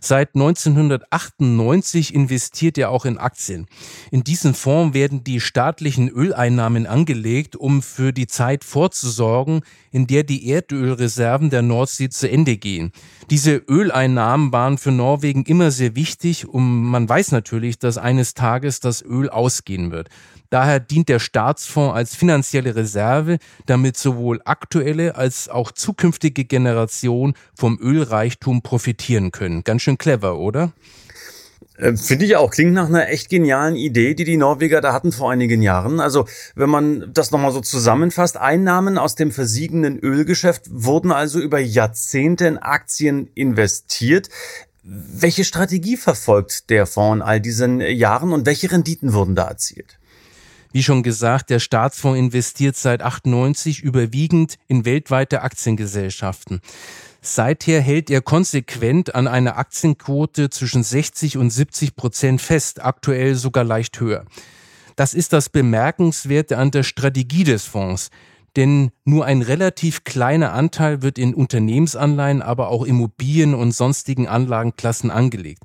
Seit 0.02 0.34
1998 0.34 2.14
investiert 2.14 2.76
er 2.76 2.90
auch 2.90 3.06
in 3.06 3.16
Aktien. 3.16 3.66
In 4.10 4.22
diesen 4.22 4.52
Fonds 4.52 4.94
werden 4.94 5.24
die 5.24 5.40
staatlichen 5.40 6.08
Öleinnahmen 6.10 6.86
angelegt, 6.86 7.56
um 7.56 7.82
für 7.82 8.12
die 8.12 8.26
Zeit 8.26 8.62
vorzusorgen, 8.62 9.62
in 9.90 10.06
der 10.06 10.24
die 10.24 10.46
Erdölreserven 10.48 11.48
der 11.48 11.62
Nordsee 11.62 12.10
zu 12.10 12.30
Ende 12.30 12.58
gehen. 12.58 12.92
Diese 13.30 13.56
Öleinnahmen 13.56 14.52
waren 14.52 14.76
für 14.76 14.92
Norwegen 14.92 15.44
immer 15.44 15.70
sehr 15.70 15.94
wichtig 15.96 16.46
und 16.46 16.84
man 16.84 17.08
weiß 17.08 17.32
natürlich, 17.32 17.78
dass 17.78 17.96
eines 17.96 18.34
Tages 18.34 18.80
das 18.80 19.02
Öl 19.02 19.28
ausgehen 19.28 19.90
wird. 19.90 20.08
Daher 20.50 20.80
dient 20.80 21.08
der 21.08 21.20
Staatsfonds 21.20 21.94
als 21.94 22.16
finanzielle 22.16 22.74
Reserve, 22.74 23.38
damit 23.66 23.96
sowohl 23.96 24.40
aktuelle 24.44 25.14
als 25.14 25.48
auch 25.48 25.70
zukünftige 25.70 26.44
Generationen 26.44 27.34
vom 27.54 27.78
Ölreichtum 27.80 28.60
profitieren 28.62 29.30
können. 29.30 29.62
Ganz 29.62 29.82
schön 29.82 29.96
clever, 29.96 30.38
oder? 30.38 30.72
Äh, 31.80 31.96
finde 31.96 32.24
ich 32.24 32.36
auch. 32.36 32.50
Klingt 32.50 32.72
nach 32.72 32.88
einer 32.88 33.08
echt 33.08 33.28
genialen 33.28 33.76
Idee, 33.76 34.14
die 34.14 34.24
die 34.24 34.36
Norweger 34.36 34.80
da 34.80 34.92
hatten 34.92 35.12
vor 35.12 35.30
einigen 35.30 35.62
Jahren. 35.62 36.00
Also, 36.00 36.26
wenn 36.54 36.68
man 36.68 37.12
das 37.12 37.30
nochmal 37.30 37.52
so 37.52 37.60
zusammenfasst, 37.60 38.36
Einnahmen 38.36 38.98
aus 38.98 39.14
dem 39.14 39.30
versiegenden 39.30 39.98
Ölgeschäft 39.98 40.64
wurden 40.68 41.12
also 41.12 41.38
über 41.38 41.58
Jahrzehnte 41.58 42.46
in 42.46 42.58
Aktien 42.58 43.30
investiert. 43.34 44.28
Welche 44.82 45.44
Strategie 45.44 45.96
verfolgt 45.96 46.70
der 46.70 46.86
Fonds 46.86 47.16
in 47.18 47.22
all 47.22 47.40
diesen 47.40 47.80
Jahren 47.80 48.32
und 48.32 48.46
welche 48.46 48.72
Renditen 48.72 49.12
wurden 49.12 49.34
da 49.34 49.46
erzielt? 49.46 49.99
Wie 50.72 50.82
schon 50.82 51.02
gesagt, 51.02 51.50
der 51.50 51.58
Staatsfonds 51.58 52.18
investiert 52.18 52.76
seit 52.76 53.02
98 53.02 53.82
überwiegend 53.82 54.56
in 54.68 54.84
weltweite 54.84 55.42
Aktiengesellschaften. 55.42 56.60
Seither 57.22 57.80
hält 57.80 58.08
er 58.08 58.22
konsequent 58.22 59.14
an 59.14 59.26
einer 59.26 59.58
Aktienquote 59.58 60.48
zwischen 60.48 60.82
60 60.82 61.36
und 61.36 61.50
70 61.50 61.96
Prozent 61.96 62.40
fest, 62.40 62.82
aktuell 62.82 63.34
sogar 63.34 63.64
leicht 63.64 64.00
höher. 64.00 64.24
Das 64.96 65.12
ist 65.12 65.32
das 65.32 65.48
Bemerkenswerte 65.48 66.56
an 66.56 66.70
der 66.70 66.82
Strategie 66.82 67.44
des 67.44 67.64
Fonds 67.64 68.10
denn 68.56 68.90
nur 69.04 69.24
ein 69.24 69.42
relativ 69.42 70.04
kleiner 70.04 70.52
Anteil 70.52 71.02
wird 71.02 71.18
in 71.18 71.34
Unternehmensanleihen, 71.34 72.42
aber 72.42 72.68
auch 72.68 72.84
Immobilien 72.84 73.54
und 73.54 73.72
sonstigen 73.72 74.28
Anlagenklassen 74.28 75.10
angelegt. 75.10 75.62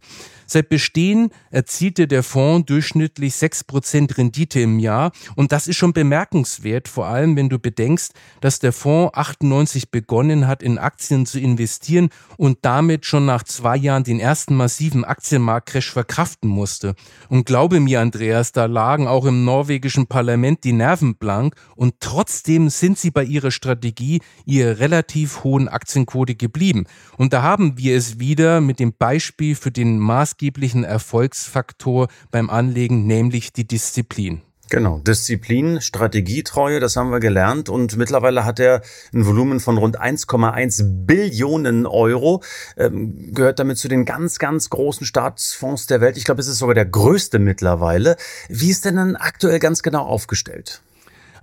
Seit 0.47 0.69
Bestehen 0.69 1.31
erzielte 1.49 2.07
der 2.07 2.21
Fonds 2.21 2.67
durchschnittlich 2.67 3.33
6% 3.33 4.17
Rendite 4.17 4.59
im 4.59 4.79
Jahr 4.79 5.11
und 5.35 5.51
das 5.51 5.67
ist 5.67 5.77
schon 5.77 5.93
bemerkenswert, 5.93 6.87
vor 6.87 7.07
allem 7.07 7.35
wenn 7.35 7.49
du 7.49 7.57
bedenkst, 7.57 8.13
dass 8.41 8.59
der 8.59 8.71
Fonds 8.71 9.15
98 9.15 9.89
begonnen 9.89 10.47
hat, 10.47 10.61
in 10.61 10.77
Aktien 10.77 11.25
zu 11.25 11.39
investieren 11.39 12.09
und 12.37 12.59
damit 12.61 13.05
schon 13.05 13.25
nach 13.25 13.43
zwei 13.43 13.75
Jahren 13.75 14.03
den 14.03 14.19
ersten 14.19 14.55
massiven 14.55 15.03
Aktienmarktcrash 15.03 15.91
verkraften 15.91 16.49
musste. 16.49 16.93
Und 17.27 17.45
glaube 17.45 17.79
mir, 17.79 18.01
Andreas, 18.01 18.51
da 18.51 18.65
lagen 18.65 19.07
auch 19.07 19.25
im 19.25 19.45
norwegischen 19.45 20.05
Parlament 20.05 20.63
die 20.63 20.73
Nerven 20.73 21.15
blank 21.15 21.55
und 21.75 21.95
trotzdem 21.99 22.69
sind 22.79 22.99
sie 22.99 23.11
bei 23.11 23.23
ihrer 23.23 23.51
Strategie 23.51 24.21
ihrer 24.45 24.79
relativ 24.79 25.43
hohen 25.43 25.67
Aktienquote 25.67 26.35
geblieben. 26.35 26.85
Und 27.17 27.33
da 27.33 27.41
haben 27.41 27.77
wir 27.77 27.95
es 27.95 28.19
wieder 28.19 28.61
mit 28.61 28.79
dem 28.79 28.93
Beispiel 28.93 29.55
für 29.55 29.71
den 29.71 29.97
Maß 29.99 30.25
maßgeblichen 30.25 30.83
Erfolgsfaktor 30.83 32.07
beim 32.31 32.49
Anlegen, 32.49 33.05
nämlich 33.05 33.53
die 33.53 33.67
Disziplin. 33.67 34.41
Genau, 34.71 34.97
Disziplin, 34.97 35.79
Strategietreue, 35.79 36.79
das 36.79 36.95
haben 36.95 37.11
wir 37.11 37.19
gelernt 37.19 37.69
und 37.69 37.95
mittlerweile 37.95 38.43
hat 38.43 38.59
er 38.59 38.81
ein 39.13 39.27
Volumen 39.27 39.59
von 39.59 39.77
rund 39.77 40.01
1,1 40.01 41.05
Billionen 41.05 41.85
Euro, 41.85 42.41
ähm, 42.75 43.31
gehört 43.33 43.59
damit 43.59 43.77
zu 43.77 43.87
den 43.87 44.05
ganz, 44.05 44.39
ganz 44.39 44.71
großen 44.71 45.05
Staatsfonds 45.05 45.85
der 45.85 46.01
Welt. 46.01 46.17
Ich 46.17 46.25
glaube, 46.25 46.41
es 46.41 46.47
ist 46.47 46.57
sogar 46.57 46.73
der 46.73 46.87
größte 46.87 47.37
mittlerweile. 47.37 48.15
Wie 48.49 48.71
ist 48.71 48.85
denn 48.85 48.95
dann 48.95 49.15
aktuell 49.15 49.59
ganz 49.59 49.83
genau 49.83 50.05
aufgestellt? 50.05 50.81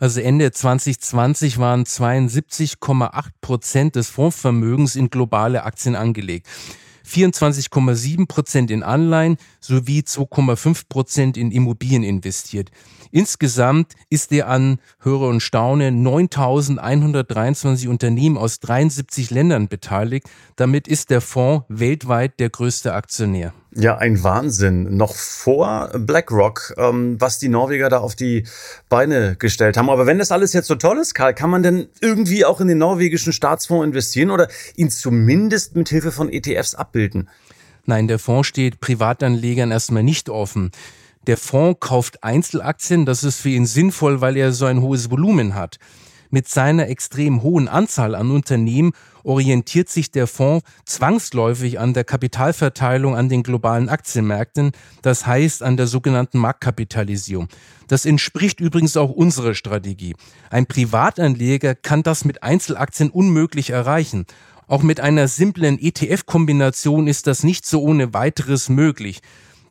Also 0.03 0.21
Ende 0.21 0.51
2020 0.51 1.59
waren 1.59 1.85
72,8 1.85 3.29
Prozent 3.41 3.95
des 3.95 4.09
Fondsvermögens 4.11 4.97
in 4.97 5.11
globale 5.11 5.63
Aktien 5.63 5.95
angelegt. 5.95 6.49
24,7 7.09 8.27
Prozent 8.27 8.73
in 8.73 8.83
Anleihen 8.83 9.37
sowie 9.61 10.01
2,5 10.01 10.89
Prozent 10.89 11.37
in 11.37 11.53
Immobilien 11.53 12.03
investiert. 12.03 12.73
Insgesamt 13.13 13.95
ist 14.11 14.33
er 14.33 14.49
an, 14.49 14.81
höre 14.99 15.29
und 15.29 15.41
staune, 15.41 15.91
9.123 15.91 17.87
Unternehmen 17.87 18.39
aus 18.39 18.59
73 18.59 19.31
Ländern 19.31 19.69
beteiligt. 19.69 20.29
Damit 20.57 20.89
ist 20.89 21.11
der 21.11 21.21
Fonds 21.21 21.65
weltweit 21.69 22.41
der 22.41 22.51
größte 22.51 22.93
Aktionär. 22.93 23.55
Ja, 23.75 23.97
ein 23.97 24.23
Wahnsinn. 24.23 24.97
Noch 24.97 25.15
vor 25.15 25.91
BlackRock, 25.99 26.75
ähm, 26.77 27.19
was 27.19 27.39
die 27.39 27.49
Norweger 27.49 27.89
da 27.89 27.99
auf 27.99 28.15
die 28.15 28.45
Beine 28.91 29.37
gestellt 29.37 29.79
haben. 29.79 29.89
Aber 29.89 30.07
wenn 30.07 30.19
das 30.19 30.31
alles 30.31 30.53
jetzt 30.53 30.69
so 30.69 30.75
toll 30.75 30.99
ist, 30.99 31.15
Karl, 31.15 31.33
kann 31.33 31.49
man 31.49 31.63
denn 31.63 31.89
irgendwie 32.01 32.45
auch 32.45 32.61
in 32.61 32.69
den 32.69 32.79
norwegischen 32.79 33.33
Staatsfonds 33.33 33.87
investieren 33.87 34.31
oder 34.31 34.49
ihn 34.77 34.91
zumindest 34.91 35.75
mit 35.75 35.89
Hilfe 35.89 36.13
von 36.13 36.31
ETFs 36.31 36.75
abbilden? 36.75 37.31
Nein, 37.87 38.09
der 38.09 38.19
Fonds 38.19 38.47
steht 38.47 38.81
Privatanlegern 38.81 39.71
erstmal 39.71 40.03
nicht 40.03 40.29
offen. 40.29 40.71
Der 41.27 41.39
Fonds 41.39 41.81
kauft 41.81 42.23
Einzelaktien, 42.23 43.07
das 43.07 43.25
ist 43.25 43.41
für 43.41 43.49
ihn 43.49 43.67
sinnvoll, 43.67 44.21
weil 44.21 44.37
er 44.37 44.53
so 44.53 44.67
ein 44.67 44.83
hohes 44.83 45.11
Volumen 45.11 45.55
hat. 45.55 45.79
Mit 46.31 46.47
seiner 46.47 46.89
extrem 46.89 47.43
hohen 47.43 47.69
Anzahl 47.69 48.15
an 48.15 48.31
Unternehmen 48.31 48.93
orientiert 49.25 49.89
sich 49.89 50.11
der 50.11 50.27
Fonds 50.27 50.65
zwangsläufig 50.85 51.79
an 51.79 51.95
der 51.95 52.05
Kapitalverteilung 52.05 53.17
an 53.17 53.29
den 53.29 53.43
globalen 53.43 53.89
Aktienmärkten, 53.89 54.73
das 55.03 55.27
heißt 55.27 55.63
an 55.63 55.77
der 55.77 55.87
sogenannten 55.87 56.39
Marktkapitalisierung. 56.39 57.49
Das 57.89 58.07
entspricht 58.07 58.61
übrigens 58.61 58.97
auch 58.97 59.11
unserer 59.11 59.55
Strategie. 59.55 60.15
Ein 60.51 60.67
Privatanleger 60.67 61.75
kann 61.75 62.03
das 62.03 62.25
mit 62.25 62.43
Einzelaktien 62.43 63.11
unmöglich 63.11 63.71
erreichen. 63.71 64.27
Auch 64.67 64.83
mit 64.83 65.01
einer 65.01 65.29
simplen 65.29 65.79
ETF-Kombination 65.79 67.07
ist 67.07 67.27
das 67.27 67.43
nicht 67.43 67.67
so 67.67 67.83
ohne 67.83 68.15
weiteres 68.15 68.69
möglich 68.69 69.21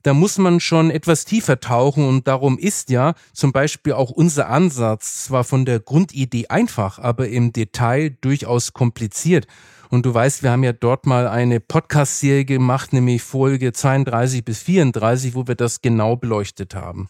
da 0.04 0.14
muss 0.14 0.38
man 0.38 0.60
schon 0.60 0.92
etwas 0.92 1.26
tiefer 1.26 1.60
tauchen 1.60 2.08
und 2.08 2.28
darum 2.28 2.58
ist 2.58 2.90
ja 2.90 3.14
zum 3.34 3.52
Beispiel 3.52 3.94
auch 3.94 4.12
unser 4.12 4.50
Ansatz 4.50 5.26
zwar 5.26 5.44
von 5.44 5.66
der 5.66 5.80
Grundidee 5.80 6.48
einfach, 6.48 7.00
aber 7.00 7.30
im 7.30 7.54
Detail 7.54 8.18
durchaus 8.22 8.74
kompliziert. 8.74 9.48
Und 9.90 10.06
du 10.06 10.14
weißt, 10.14 10.42
wir 10.42 10.52
haben 10.52 10.64
ja 10.64 10.72
dort 10.72 11.06
mal 11.06 11.28
eine 11.28 11.60
Podcast-Serie 11.60 12.46
gemacht, 12.46 12.94
nämlich 12.94 13.22
Folge 13.22 13.74
32 13.74 14.46
bis 14.46 14.64
34, 14.64 15.36
wo 15.36 15.48
wir 15.48 15.56
das 15.56 15.82
genau 15.82 16.16
beleuchtet 16.16 16.76
haben. 16.76 17.10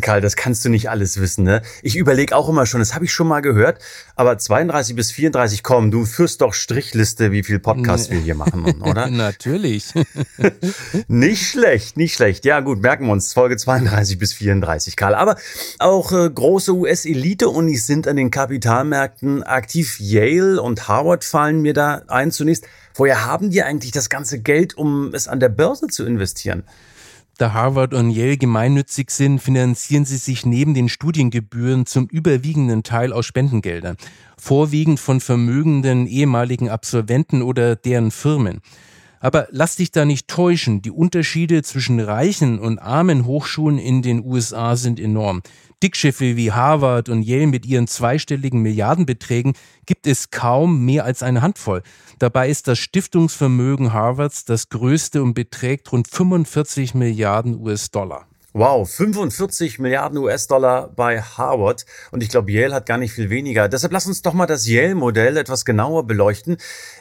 Karl, 0.00 0.22
das 0.22 0.36
kannst 0.36 0.64
du 0.64 0.70
nicht 0.70 0.88
alles 0.88 1.20
wissen, 1.20 1.44
ne? 1.44 1.60
Ich 1.82 1.96
überlege 1.96 2.34
auch 2.34 2.48
immer 2.48 2.64
schon, 2.64 2.80
das 2.80 2.94
habe 2.94 3.04
ich 3.04 3.12
schon 3.12 3.28
mal 3.28 3.40
gehört, 3.40 3.78
aber 4.16 4.38
32 4.38 4.96
bis 4.96 5.10
34, 5.10 5.62
komm, 5.62 5.90
du 5.90 6.06
führst 6.06 6.40
doch 6.40 6.54
Strichliste, 6.54 7.30
wie 7.30 7.42
viel 7.42 7.58
Podcasts 7.58 8.10
wir 8.10 8.18
hier 8.18 8.34
machen, 8.34 8.80
oder? 8.80 9.06
Natürlich. 9.10 9.92
nicht 11.08 11.46
schlecht, 11.46 11.98
nicht 11.98 12.14
schlecht. 12.14 12.46
Ja, 12.46 12.60
gut, 12.60 12.80
merken 12.80 13.04
wir 13.04 13.12
uns, 13.12 13.34
Folge 13.34 13.58
32 13.58 14.18
bis 14.18 14.32
34, 14.32 14.96
Karl. 14.96 15.14
Aber 15.14 15.36
auch 15.78 16.12
äh, 16.12 16.30
große 16.30 16.72
US-Elite-Unis 16.72 17.86
sind 17.86 18.08
an 18.08 18.16
den 18.16 18.30
Kapitalmärkten 18.30 19.42
aktiv. 19.42 19.98
Yale 20.00 20.62
und 20.62 20.88
Harvard 20.88 21.22
fallen 21.24 21.60
mir 21.60 21.74
da 21.74 22.02
ein 22.08 22.30
zunächst. 22.30 22.66
Woher 22.94 23.26
haben 23.26 23.50
die 23.50 23.62
eigentlich 23.62 23.92
das 23.92 24.08
ganze 24.08 24.38
Geld, 24.38 24.74
um 24.74 25.14
es 25.14 25.28
an 25.28 25.40
der 25.40 25.48
Börse 25.48 25.88
zu 25.88 26.04
investieren? 26.04 26.64
Da 27.38 27.52
Harvard 27.54 27.94
und 27.94 28.10
Yale 28.10 28.36
gemeinnützig 28.36 29.10
sind, 29.10 29.40
finanzieren 29.40 30.04
sie 30.04 30.18
sich 30.18 30.44
neben 30.44 30.74
den 30.74 30.88
Studiengebühren 30.88 31.86
zum 31.86 32.06
überwiegenden 32.06 32.82
Teil 32.82 33.12
aus 33.12 33.24
Spendengeldern, 33.26 33.96
vorwiegend 34.36 35.00
von 35.00 35.20
vermögenden 35.20 36.06
ehemaligen 36.06 36.68
Absolventen 36.68 37.42
oder 37.42 37.74
deren 37.74 38.10
Firmen. 38.10 38.60
Aber 39.22 39.46
lass 39.52 39.76
dich 39.76 39.92
da 39.92 40.04
nicht 40.04 40.26
täuschen, 40.26 40.82
die 40.82 40.90
Unterschiede 40.90 41.62
zwischen 41.62 42.00
reichen 42.00 42.58
und 42.58 42.80
armen 42.80 43.24
Hochschulen 43.24 43.78
in 43.78 44.02
den 44.02 44.24
USA 44.24 44.74
sind 44.74 44.98
enorm. 44.98 45.42
Dickschiffe 45.80 46.36
wie 46.36 46.50
Harvard 46.50 47.08
und 47.08 47.22
Yale 47.22 47.46
mit 47.46 47.64
ihren 47.64 47.86
zweistelligen 47.86 48.62
Milliardenbeträgen 48.62 49.54
gibt 49.86 50.08
es 50.08 50.30
kaum 50.30 50.84
mehr 50.84 51.04
als 51.04 51.22
eine 51.22 51.40
Handvoll. 51.40 51.82
Dabei 52.18 52.48
ist 52.48 52.66
das 52.66 52.80
Stiftungsvermögen 52.80 53.92
Harvards 53.92 54.44
das 54.44 54.68
größte 54.68 55.22
und 55.22 55.34
beträgt 55.34 55.92
rund 55.92 56.08
45 56.08 56.94
Milliarden 56.94 57.60
US-Dollar. 57.60 58.26
Wow, 58.54 58.86
45 58.86 59.78
Milliarden 59.78 60.18
US-Dollar 60.18 60.88
bei 60.94 61.22
Harvard 61.22 61.86
und 62.10 62.22
ich 62.22 62.28
glaube, 62.28 62.52
Yale 62.52 62.74
hat 62.74 62.84
gar 62.84 62.98
nicht 62.98 63.14
viel 63.14 63.30
weniger. 63.30 63.66
Deshalb 63.66 63.94
lass 63.94 64.06
uns 64.06 64.20
doch 64.20 64.34
mal 64.34 64.44
das 64.44 64.68
Yale-Modell 64.68 65.38
etwas 65.38 65.64
genauer 65.64 66.06
beleuchten. 66.06 66.58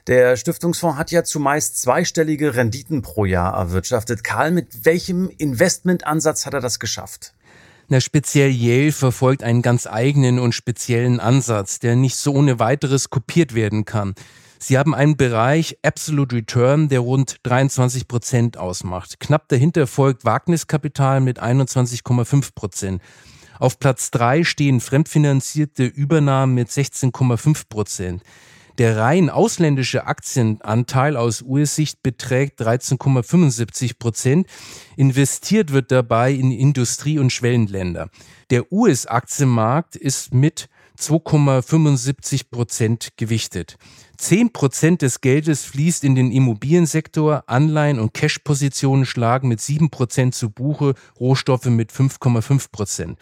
Der 0.08 0.38
Stiftungsfonds 0.38 0.98
hat 0.98 1.12
ja 1.12 1.26
zumeist 1.26 1.82
zweistellige 1.82 2.56
Renditen 2.56 3.02
pro 3.02 3.26
Jahr 3.26 3.54
erwirtschaftet. 3.54 4.24
Karl, 4.24 4.52
mit 4.52 4.86
welchem 4.86 5.30
Investmentansatz 5.30 6.46
hat 6.46 6.54
er 6.54 6.62
das 6.62 6.80
geschafft? 6.80 7.34
Na, 7.90 8.00
speziell 8.00 8.50
Yale 8.50 8.94
verfolgt 8.94 9.44
einen 9.44 9.62
ganz 9.62 9.88
eigenen 9.88 10.40
und 10.40 10.56
speziellen 10.56 11.20
Ansatz, 11.20 11.80
der 11.80 11.98
nicht 11.98 12.16
so 12.16 12.32
ohne 12.32 12.60
weiteres 12.60 13.10
kopiert 13.10 13.54
werden 13.54 13.84
kann. 13.84 14.16
Sie 14.64 14.78
haben 14.78 14.94
einen 14.94 15.18
Bereich 15.18 15.80
Absolute 15.82 16.36
Return, 16.36 16.88
der 16.88 17.00
rund 17.00 17.38
23 17.42 18.08
Prozent 18.08 18.58
ausmacht. 18.58 19.20
Knapp 19.20 19.48
dahinter 19.48 19.88
folgt 19.88 20.24
Wagniskapital 20.24 21.20
mit 21.20 21.42
21,5 21.42 22.54
Prozent. 22.54 23.02
Auf 23.58 23.80
Platz 23.80 24.12
drei 24.12 24.44
stehen 24.44 24.80
fremdfinanzierte 24.80 25.86
Übernahmen 25.86 26.54
mit 26.54 26.70
16,5 26.70 27.70
Prozent. 27.70 28.22
Der 28.78 28.98
rein 28.98 29.32
ausländische 29.32 30.06
Aktienanteil 30.06 31.18
aus 31.18 31.42
US-Sicht 31.42 32.04
beträgt 32.04 32.62
13,75 32.62 33.98
Prozent. 33.98 34.48
Investiert 34.96 35.74
wird 35.74 35.92
dabei 35.92 36.34
in 36.34 36.52
Industrie- 36.52 37.18
und 37.18 37.32
Schwellenländer. 37.32 38.10
Der 38.52 38.72
US-Aktienmarkt 38.72 39.96
ist 39.96 40.36
mit 40.36 40.70
2,75 41.00 42.50
Prozent 42.52 43.10
gewichtet. 43.18 43.78
10 44.18 44.54
Prozent 44.54 45.02
des 45.02 45.22
Geldes 45.22 45.64
fließt 45.66 46.04
in 46.04 46.16
den 46.16 46.32
Immobiliensektor, 46.32 47.44
Anleihen 47.48 48.00
und 48.00 48.14
Cash-Positionen 48.14 49.06
schlagen 49.06 49.48
mit 49.48 49.62
7 49.62 49.90
Prozent 49.90 50.36
zu 50.36 50.50
Buche, 50.50 50.94
Rohstoffe 51.20 51.66
mit 51.66 51.92
5,5 51.92 52.72
Prozent. 52.72 53.20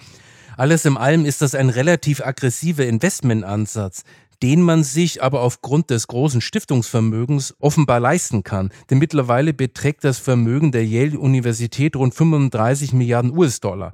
Alles 0.57 0.83
in 0.83 0.97
allem 0.97 1.23
ist 1.23 1.41
das 1.41 1.55
ein 1.55 1.69
relativ 1.69 2.19
aggressiver 2.19 2.85
Investmentansatz, 2.85 4.03
den 4.43 4.61
man 4.61 4.83
sich 4.83 5.23
aber 5.23 5.41
aufgrund 5.41 5.89
des 5.89 6.07
großen 6.07 6.41
Stiftungsvermögens 6.41 7.55
offenbar 7.59 7.99
leisten 7.99 8.43
kann. 8.43 8.69
Denn 8.89 8.97
mittlerweile 8.97 9.53
beträgt 9.53 10.03
das 10.03 10.19
Vermögen 10.19 10.71
der 10.71 10.85
Yale-Universität 10.85 11.95
rund 11.95 12.13
35 12.13 12.93
Milliarden 12.93 13.37
US-Dollar. 13.37 13.93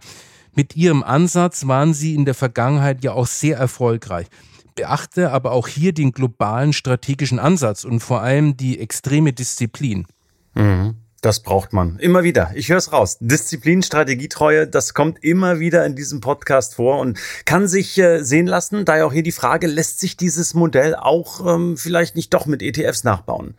Mit 0.56 0.76
ihrem 0.76 1.04
Ansatz 1.04 1.68
waren 1.68 1.94
sie 1.94 2.16
in 2.16 2.26
der 2.26 2.34
Vergangenheit 2.34 3.04
ja 3.04 3.14
auch 3.14 3.28
sehr 3.28 3.58
erfolgreich 3.58 4.28
beachte 4.76 5.32
aber 5.32 5.54
auch 5.54 5.68
hier 5.68 5.94
den 5.94 6.12
globalen 6.12 6.74
strategischen 6.74 7.40
Ansatz 7.40 7.86
und 7.86 8.02
vor 8.02 8.22
allem 8.22 8.58
die 8.58 8.80
extreme 8.80 9.34
Disziplin. 9.34 10.06
Mhm. 10.54 10.96
Das 11.22 11.42
braucht 11.42 11.74
man. 11.74 11.98
Immer 11.98 12.22
wieder. 12.24 12.52
Ich 12.54 12.70
höre 12.70 12.78
es 12.78 12.94
raus. 12.94 13.18
Disziplin, 13.20 13.82
Strategietreue, 13.82 14.68
das 14.68 14.94
kommt 14.94 15.24
immer 15.24 15.60
wieder 15.60 15.84
in 15.84 15.96
diesem 15.96 16.22
Podcast 16.22 16.76
vor 16.76 17.00
und 17.00 17.18
kann 17.46 17.68
sich 17.68 17.98
äh, 17.98 18.22
sehen 18.24 18.46
lassen. 18.46 18.86
Daher 18.86 19.08
auch 19.08 19.14
hier 19.14 19.24
die 19.24 19.32
Frage, 19.32 19.66
lässt 19.66 20.00
sich 20.00 20.18
dieses 20.18 20.54
Modell 20.54 20.94
auch 20.94 21.56
ähm, 21.56 21.78
vielleicht 21.78 22.16
nicht 22.16 22.32
doch 22.36 22.46
mit 22.46 22.62
ETFs 22.62 23.04
nachbauen? 23.04 23.56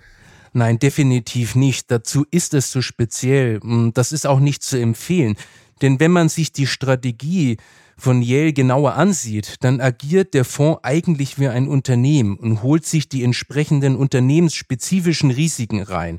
Nein, 0.53 0.79
definitiv 0.79 1.57
nicht. 1.57 1.91
Dazu 1.91 2.25
ist 2.31 2.55
es 2.55 2.71
zu 2.71 2.83
speziell. 2.83 3.59
Das 3.95 4.13
ist 4.13 4.29
auch 4.29 4.39
nicht 4.39 4.63
zu 4.63 4.79
empfehlen. 4.79 5.37
Denn 5.83 6.01
wenn 6.01 6.11
man 6.11 6.29
sich 6.29 6.53
die 6.53 6.67
Strategie 6.67 7.59
von 7.97 8.23
Yale 8.23 8.53
genauer 8.53 8.95
ansieht, 8.95 9.57
dann 9.61 9.81
agiert 9.81 10.35
der 10.35 10.45
Fonds 10.45 10.81
eigentlich 10.83 11.39
wie 11.39 11.49
ein 11.49 11.69
Unternehmen 11.69 12.37
und 12.37 12.63
holt 12.63 12.85
sich 12.85 13.09
die 13.09 13.25
entsprechenden 13.25 13.97
unternehmensspezifischen 13.97 15.31
Risiken 15.31 15.83
rein. 15.83 16.19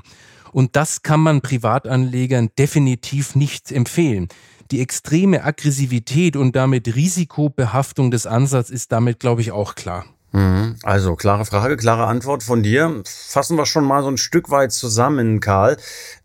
Und 0.52 0.76
das 0.76 1.02
kann 1.02 1.20
man 1.20 1.40
Privatanlegern 1.40 2.50
definitiv 2.58 3.34
nicht 3.34 3.70
empfehlen. 3.70 4.28
Die 4.70 4.80
extreme 4.80 5.44
Aggressivität 5.44 6.36
und 6.36 6.56
damit 6.56 6.94
Risikobehaftung 6.94 8.10
des 8.10 8.26
Ansatzes 8.26 8.70
ist 8.70 8.92
damit, 8.92 9.20
glaube 9.20 9.40
ich, 9.40 9.52
auch 9.52 9.74
klar. 9.74 10.04
Mhm. 10.32 10.76
Also 10.82 11.16
klare 11.16 11.44
Frage, 11.44 11.76
klare 11.76 12.06
Antwort 12.06 12.42
von 12.42 12.62
dir. 12.62 13.02
Fassen 13.06 13.56
wir 13.56 13.66
schon 13.66 13.84
mal 13.84 14.02
so 14.02 14.10
ein 14.10 14.18
Stück 14.18 14.50
weit 14.50 14.72
zusammen, 14.72 15.40
Karl. 15.40 15.78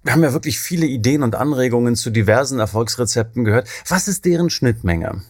Wir 0.03 0.13
haben 0.13 0.23
ja 0.23 0.33
wirklich 0.33 0.59
viele 0.59 0.85
Ideen 0.85 1.23
und 1.23 1.35
Anregungen 1.35 1.95
zu 1.95 2.09
diversen 2.09 2.59
Erfolgsrezepten 2.59 3.45
gehört. 3.45 3.69
Was 3.87 4.07
ist 4.07 4.25
deren 4.25 4.49
Schnittmenge? 4.49 5.21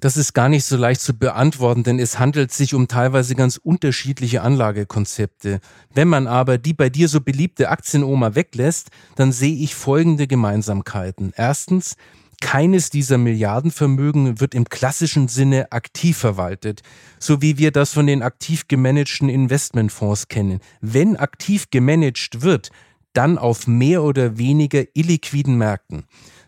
Das 0.00 0.16
ist 0.16 0.32
gar 0.32 0.48
nicht 0.48 0.64
so 0.64 0.78
leicht 0.78 1.02
zu 1.02 1.12
beantworten, 1.12 1.82
denn 1.82 1.98
es 1.98 2.18
handelt 2.18 2.52
sich 2.52 2.72
um 2.72 2.88
teilweise 2.88 3.34
ganz 3.34 3.58
unterschiedliche 3.62 4.40
Anlagekonzepte. 4.40 5.60
Wenn 5.92 6.08
man 6.08 6.26
aber 6.26 6.56
die 6.56 6.72
bei 6.72 6.88
dir 6.88 7.06
so 7.06 7.20
beliebte 7.20 7.68
Aktienoma 7.68 8.34
weglässt, 8.34 8.88
dann 9.16 9.30
sehe 9.30 9.56
ich 9.56 9.74
folgende 9.74 10.26
Gemeinsamkeiten. 10.26 11.34
Erstens, 11.36 11.96
keines 12.40 12.90
dieser 12.90 13.18
Milliardenvermögen 13.18 14.40
wird 14.40 14.54
im 14.54 14.64
klassischen 14.64 15.28
Sinne 15.28 15.72
aktiv 15.72 16.16
verwaltet, 16.16 16.82
so 17.18 17.42
wie 17.42 17.58
wir 17.58 17.70
das 17.70 17.92
von 17.92 18.06
den 18.06 18.22
aktiv 18.22 18.66
gemanagten 18.68 19.28
Investmentfonds 19.28 20.28
kennen. 20.28 20.60
Wenn 20.80 21.16
aktiv 21.16 21.70
gemanagt 21.70 22.42
wird, 22.42 22.70
dann 23.12 23.38
auf 23.38 23.66
mehr 23.66 24.02
oder 24.02 24.38
weniger 24.38 24.84
illiquiden 24.94 25.56
Märkten. 25.56 26.04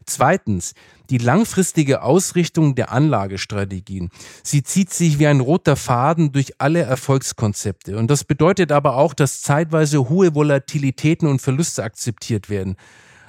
Zweitens, 0.07 0.75
die 1.11 1.19
langfristige 1.19 2.03
Ausrichtung 2.03 2.75
der 2.75 2.91
Anlagestrategien. 2.91 4.11
Sie 4.43 4.63
zieht 4.63 4.93
sich 4.93 5.19
wie 5.19 5.27
ein 5.27 5.41
roter 5.41 5.77
Faden 5.77 6.33
durch 6.33 6.61
alle 6.61 6.81
Erfolgskonzepte. 6.81 7.97
Und 7.97 8.11
das 8.11 8.25
bedeutet 8.25 8.73
aber 8.73 8.97
auch, 8.97 9.15
dass 9.15 9.43
zeitweise 9.43 10.09
hohe 10.09 10.35
Volatilitäten 10.35 11.29
und 11.29 11.43
Verluste 11.43 11.85
akzeptiert 11.85 12.49
werden. 12.49 12.77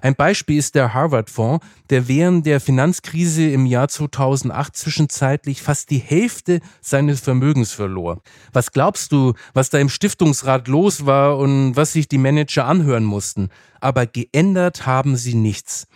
Ein 0.04 0.16
Beispiel 0.16 0.58
ist 0.58 0.76
der 0.76 0.94
Harvard-Fonds, 0.94 1.66
der 1.90 2.10
während 2.10 2.46
der 2.46 2.60
Finanzkrise 2.60 3.50
im 3.50 3.66
Jahr 3.66 3.88
2008 3.88 4.76
zwischenzeitlich 4.76 5.62
fast 5.62 5.92
die 5.92 5.98
Hälfte 5.98 6.60
seines 6.82 7.22
Vermögens 7.22 7.72
verlor. 7.72 8.22
Was 8.52 8.74
glaubst 8.74 9.14
du, 9.14 9.32
was 9.54 9.70
da 9.70 9.78
im 9.78 9.88
Stiftungsrat 9.88 10.68
los 10.68 11.06
war 11.06 11.38
und 11.38 11.78
was 11.78 11.94
sich 11.94 12.10
die 12.10 12.18
Manager 12.18 12.66
anhören 12.66 13.06
mussten? 13.06 13.48
Aber 13.80 14.06
geändert 14.06 14.86
haben 14.86 15.16
sie 15.16 15.36
nichts. 15.36 15.88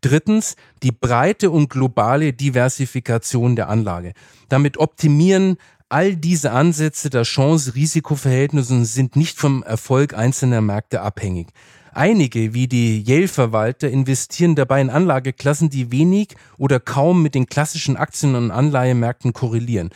Drittens, 0.00 0.54
die 0.84 0.92
breite 0.92 1.50
und 1.50 1.68
globale 1.68 2.32
Diversifikation 2.32 3.56
der 3.56 3.68
Anlage. 3.68 4.12
Damit 4.48 4.78
optimieren 4.78 5.56
all 5.88 6.14
diese 6.14 6.52
Ansätze 6.52 7.10
das 7.10 7.26
Chance-Risiko-Verhältnis 7.26 8.70
und 8.70 8.84
sind 8.84 9.16
nicht 9.16 9.40
vom 9.40 9.64
Erfolg 9.64 10.14
einzelner 10.14 10.60
Märkte 10.60 11.00
abhängig. 11.00 11.48
Einige, 11.96 12.52
wie 12.52 12.68
die 12.68 13.02
Yale-Verwalter, 13.02 13.88
investieren 13.88 14.54
dabei 14.54 14.82
in 14.82 14.90
Anlageklassen, 14.90 15.70
die 15.70 15.90
wenig 15.90 16.36
oder 16.58 16.78
kaum 16.78 17.22
mit 17.22 17.34
den 17.34 17.46
klassischen 17.46 17.96
Aktien- 17.96 18.34
und 18.34 18.50
Anleihemärkten 18.50 19.32
korrelieren. 19.32 19.88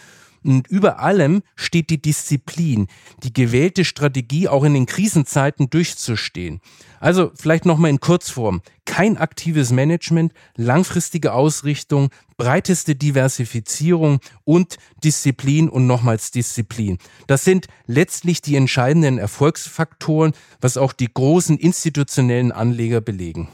Und 0.43 0.69
über 0.69 1.01
allem 1.01 1.43
steht 1.55 1.91
die 1.91 2.01
Disziplin, 2.01 2.87
die 3.23 3.33
gewählte 3.33 3.85
Strategie 3.85 4.49
auch 4.49 4.65
in 4.65 4.75
den 4.75 4.87
Krisenzeiten 4.87 5.69
durchzustehen. 5.71 6.61
Also 6.99 7.31
vielleicht 7.35 7.67
nochmal 7.67 7.91
in 7.91 8.01
Kurzform. 8.01 8.63
Kein 8.85 9.17
aktives 9.17 9.71
Management, 9.71 10.33
langfristige 10.57 11.33
Ausrichtung, 11.33 12.11
breiteste 12.37 12.95
Diversifizierung 12.95 14.21
und 14.45 14.79
Disziplin 15.05 15.69
und 15.69 15.87
nochmals 15.87 16.31
Disziplin. 16.31 16.99
Das 17.27 17.45
sind 17.45 17.67
letztlich 17.87 18.43
die 18.43 18.57
entscheidenden 18.57 19.19
Erfolgsfaktoren, 19.19 20.33
was 20.61 20.77
auch 20.77 20.93
die 20.93 21.13
großen 21.13 21.59
institutionellen 21.59 22.51
Anleger 22.51 23.01
belegen. 23.01 23.49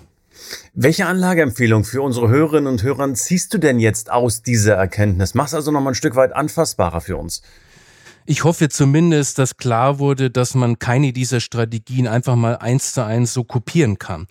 Welche 0.75 1.07
Anlageempfehlung 1.07 1.85
für 1.85 2.03
unsere 2.03 2.29
Hörerinnen 2.29 2.67
und 2.67 2.83
Hörer 2.83 3.13
ziehst 3.15 3.55
du 3.55 3.59
denn 3.59 3.81
jetzt 3.81 4.11
aus 4.11 4.43
dieser 4.43 4.75
Erkenntnis? 4.75 5.35
Mach's 5.35 5.55
also 5.55 5.71
nochmal 5.71 5.93
ein 5.93 5.97
Stück 5.97 6.17
weit 6.17 6.35
anfassbarer 6.35 7.01
für 7.01 7.17
uns. 7.17 7.43
Ich 8.29 8.43
hoffe 8.43 8.69
zumindest, 8.69 9.39
dass 9.39 9.57
klar 9.57 10.01
wurde, 10.01 10.31
dass 10.31 10.55
man 10.55 10.79
keine 10.81 11.13
dieser 11.13 11.41
Strategien 11.41 12.09
einfach 12.09 12.35
mal 12.35 12.57
eins 12.57 12.93
zu 12.93 13.05
eins 13.05 13.33
so 13.33 13.45
kopieren 13.45 13.99
kann. 13.99 14.27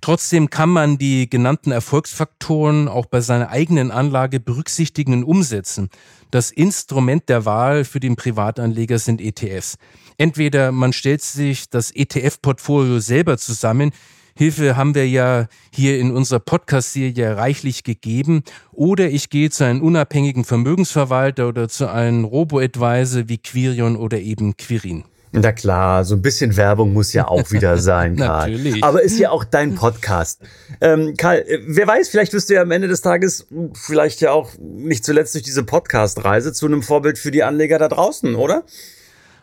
Trotzdem 0.00 0.48
kann 0.48 0.70
man 0.70 0.96
die 0.96 1.28
genannten 1.28 1.72
Erfolgsfaktoren 1.72 2.88
auch 2.88 3.06
bei 3.06 3.20
seiner 3.20 3.50
eigenen 3.50 3.90
Anlage 3.90 4.40
berücksichtigen 4.40 5.12
und 5.12 5.24
umsetzen. 5.24 5.90
Das 6.30 6.50
Instrument 6.50 7.28
der 7.28 7.44
Wahl 7.44 7.84
für 7.84 8.00
den 8.00 8.16
Privatanleger 8.16 8.98
sind 8.98 9.20
ETFs. 9.20 9.76
Entweder 10.16 10.72
man 10.72 10.92
stellt 10.92 11.22
sich 11.22 11.68
das 11.68 11.90
ETF-Portfolio 11.90 13.00
selber 13.00 13.36
zusammen, 13.36 13.92
Hilfe 14.40 14.74
haben 14.74 14.94
wir 14.94 15.06
ja 15.06 15.48
hier 15.70 15.98
in 15.98 16.12
unserer 16.12 16.38
Podcast-Serie 16.40 17.36
reichlich 17.36 17.84
gegeben. 17.84 18.42
Oder 18.72 19.10
ich 19.10 19.28
gehe 19.28 19.50
zu 19.50 19.64
einem 19.64 19.82
unabhängigen 19.82 20.44
Vermögensverwalter 20.44 21.46
oder 21.46 21.68
zu 21.68 21.90
einem 21.90 22.24
Robo-Advisor 22.24 23.28
wie 23.28 23.36
Quirion 23.36 23.96
oder 23.96 24.18
eben 24.18 24.56
Quirin. 24.56 25.04
Na 25.32 25.52
klar, 25.52 26.06
so 26.06 26.14
ein 26.14 26.22
bisschen 26.22 26.56
Werbung 26.56 26.94
muss 26.94 27.12
ja 27.12 27.28
auch 27.28 27.52
wieder 27.52 27.76
sein, 27.76 28.16
Karl. 28.16 28.52
Natürlich. 28.52 28.82
Aber 28.82 29.02
ist 29.02 29.18
ja 29.18 29.28
auch 29.28 29.44
dein 29.44 29.74
Podcast. 29.74 30.40
Ähm, 30.80 31.16
Karl, 31.18 31.40
äh, 31.40 31.58
wer 31.66 31.86
weiß, 31.86 32.08
vielleicht 32.08 32.32
wirst 32.32 32.48
du 32.48 32.54
ja 32.54 32.62
am 32.62 32.70
Ende 32.70 32.88
des 32.88 33.02
Tages, 33.02 33.46
vielleicht 33.74 34.22
ja 34.22 34.32
auch 34.32 34.52
nicht 34.58 35.04
zuletzt 35.04 35.34
durch 35.34 35.44
diese 35.44 35.64
Podcast-Reise 35.64 36.54
zu 36.54 36.64
einem 36.64 36.82
Vorbild 36.82 37.18
für 37.18 37.30
die 37.30 37.42
Anleger 37.42 37.78
da 37.78 37.88
draußen, 37.88 38.34
oder? 38.36 38.64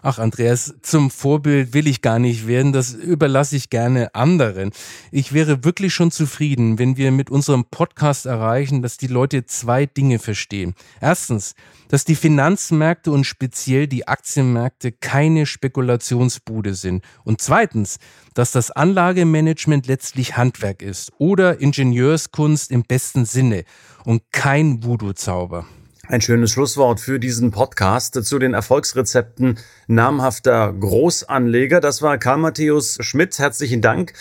Ach 0.01 0.19
Andreas, 0.19 0.75
zum 0.81 1.11
Vorbild 1.11 1.73
will 1.73 1.87
ich 1.87 2.01
gar 2.01 2.19
nicht 2.19 2.47
werden, 2.47 2.73
das 2.73 2.93
überlasse 2.93 3.55
ich 3.55 3.69
gerne 3.69 4.13
anderen. 4.15 4.71
Ich 5.11 5.33
wäre 5.33 5.63
wirklich 5.63 5.93
schon 5.93 6.11
zufrieden, 6.11 6.79
wenn 6.79 6.97
wir 6.97 7.11
mit 7.11 7.29
unserem 7.29 7.65
Podcast 7.65 8.25
erreichen, 8.25 8.81
dass 8.81 8.97
die 8.97 9.07
Leute 9.07 9.45
zwei 9.45 9.85
Dinge 9.85 10.19
verstehen. 10.19 10.75
Erstens, 11.01 11.53
dass 11.89 12.05
die 12.05 12.15
Finanzmärkte 12.15 13.11
und 13.11 13.25
speziell 13.25 13.87
die 13.87 14.07
Aktienmärkte 14.07 14.91
keine 14.91 15.45
Spekulationsbude 15.45 16.73
sind. 16.73 17.03
Und 17.23 17.41
zweitens, 17.41 17.97
dass 18.33 18.51
das 18.51 18.71
Anlagemanagement 18.71 19.87
letztlich 19.87 20.37
Handwerk 20.37 20.81
ist 20.81 21.11
oder 21.17 21.59
Ingenieurskunst 21.59 22.71
im 22.71 22.83
besten 22.83 23.25
Sinne 23.25 23.63
und 24.03 24.21
kein 24.31 24.83
Voodoo-Zauber. 24.83 25.65
Ein 26.09 26.21
schönes 26.21 26.51
Schlusswort 26.51 27.01
für 27.01 27.19
diesen 27.19 27.51
Podcast 27.51 28.23
zu 28.23 28.39
den 28.39 28.53
Erfolgsrezepten 28.53 29.59
namhafter 29.87 30.73
Großanleger. 30.73 31.79
Das 31.79 32.01
war 32.01 32.17
Karl 32.17 32.37
Matthäus 32.37 32.97
Schmidt. 33.01 33.39
Herzlichen 33.39 33.81
Dank 33.81 34.13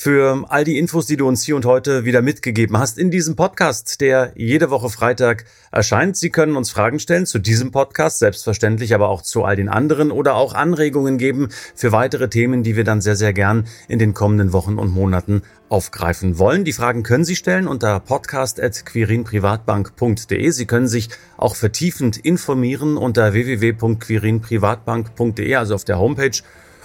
für 0.00 0.46
all 0.48 0.64
die 0.64 0.78
Infos, 0.78 1.04
die 1.04 1.18
du 1.18 1.28
uns 1.28 1.42
hier 1.42 1.56
und 1.56 1.66
heute 1.66 2.06
wieder 2.06 2.22
mitgegeben 2.22 2.78
hast 2.78 2.96
in 2.96 3.10
diesem 3.10 3.36
Podcast, 3.36 4.00
der 4.00 4.32
jede 4.34 4.70
Woche 4.70 4.88
Freitag 4.88 5.44
erscheint. 5.70 6.16
Sie 6.16 6.30
können 6.30 6.56
uns 6.56 6.70
Fragen 6.70 6.98
stellen 6.98 7.26
zu 7.26 7.38
diesem 7.38 7.70
Podcast, 7.70 8.18
selbstverständlich, 8.18 8.94
aber 8.94 9.10
auch 9.10 9.20
zu 9.20 9.44
all 9.44 9.56
den 9.56 9.68
anderen 9.68 10.10
oder 10.10 10.36
auch 10.36 10.54
Anregungen 10.54 11.18
geben 11.18 11.50
für 11.74 11.92
weitere 11.92 12.30
Themen, 12.30 12.62
die 12.62 12.76
wir 12.76 12.84
dann 12.84 13.02
sehr, 13.02 13.14
sehr 13.14 13.34
gern 13.34 13.66
in 13.88 13.98
den 13.98 14.14
kommenden 14.14 14.54
Wochen 14.54 14.78
und 14.78 14.90
Monaten 14.90 15.42
aufgreifen 15.68 16.38
wollen. 16.38 16.64
Die 16.64 16.72
Fragen 16.72 17.02
können 17.02 17.26
Sie 17.26 17.36
stellen 17.36 17.68
unter 17.68 18.00
podcast.quirinprivatbank.de. 18.00 20.50
Sie 20.50 20.66
können 20.66 20.88
sich 20.88 21.10
auch 21.36 21.56
vertiefend 21.56 22.16
informieren 22.16 22.96
unter 22.96 23.34
www.quirinprivatbank.de, 23.34 25.09
also 25.56 25.74
auf 25.74 25.84
der 25.84 25.98
Homepage 25.98 26.42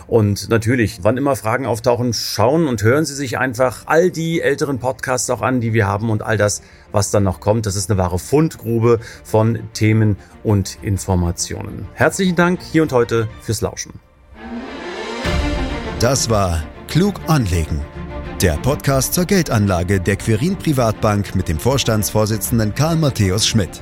und 0.07 0.49
natürlich, 0.49 0.99
wann 1.01 1.17
immer 1.17 1.35
Fragen 1.35 1.65
auftauchen, 1.65 2.13
schauen 2.13 2.67
und 2.67 2.83
hören 2.83 3.05
Sie 3.05 3.15
sich 3.15 3.38
einfach 3.38 3.83
all 3.88 4.11
die 4.11 4.41
älteren 4.41 4.79
Podcasts 4.79 5.29
auch 5.29 5.41
an, 5.41 5.61
die 5.61 5.73
wir 5.73 5.88
haben 5.88 6.09
und 6.09 6.21
all 6.21 6.38
das, 6.38 6.61
was 6.91 7.11
dann 7.11 7.23
noch 7.23 7.39
kommt. 7.39 7.65
Das 7.65 7.75
ist 7.75 7.89
eine 7.89 7.97
wahre 7.97 8.19
Fundgrube 8.19 8.99
von 9.23 9.59
Themen 9.73 10.17
und 10.43 10.77
Informationen. 10.83 11.88
Herzlichen 11.93 12.35
Dank 12.35 12.61
hier 12.61 12.83
und 12.83 12.91
heute 12.91 13.27
fürs 13.41 13.61
Lauschen. 13.61 13.93
Das 15.99 16.29
war 16.29 16.63
Klug 16.88 17.19
anlegen. 17.27 17.81
Der 18.41 18.57
Podcast 18.57 19.13
zur 19.13 19.25
Geldanlage 19.25 19.99
der 19.99 20.17
Quirin 20.17 20.57
Privatbank 20.57 21.35
mit 21.35 21.47
dem 21.47 21.57
Vorstandsvorsitzenden 21.57 22.75
Karl 22.75 22.97
Matthäus 22.97 23.47
Schmidt. 23.47 23.81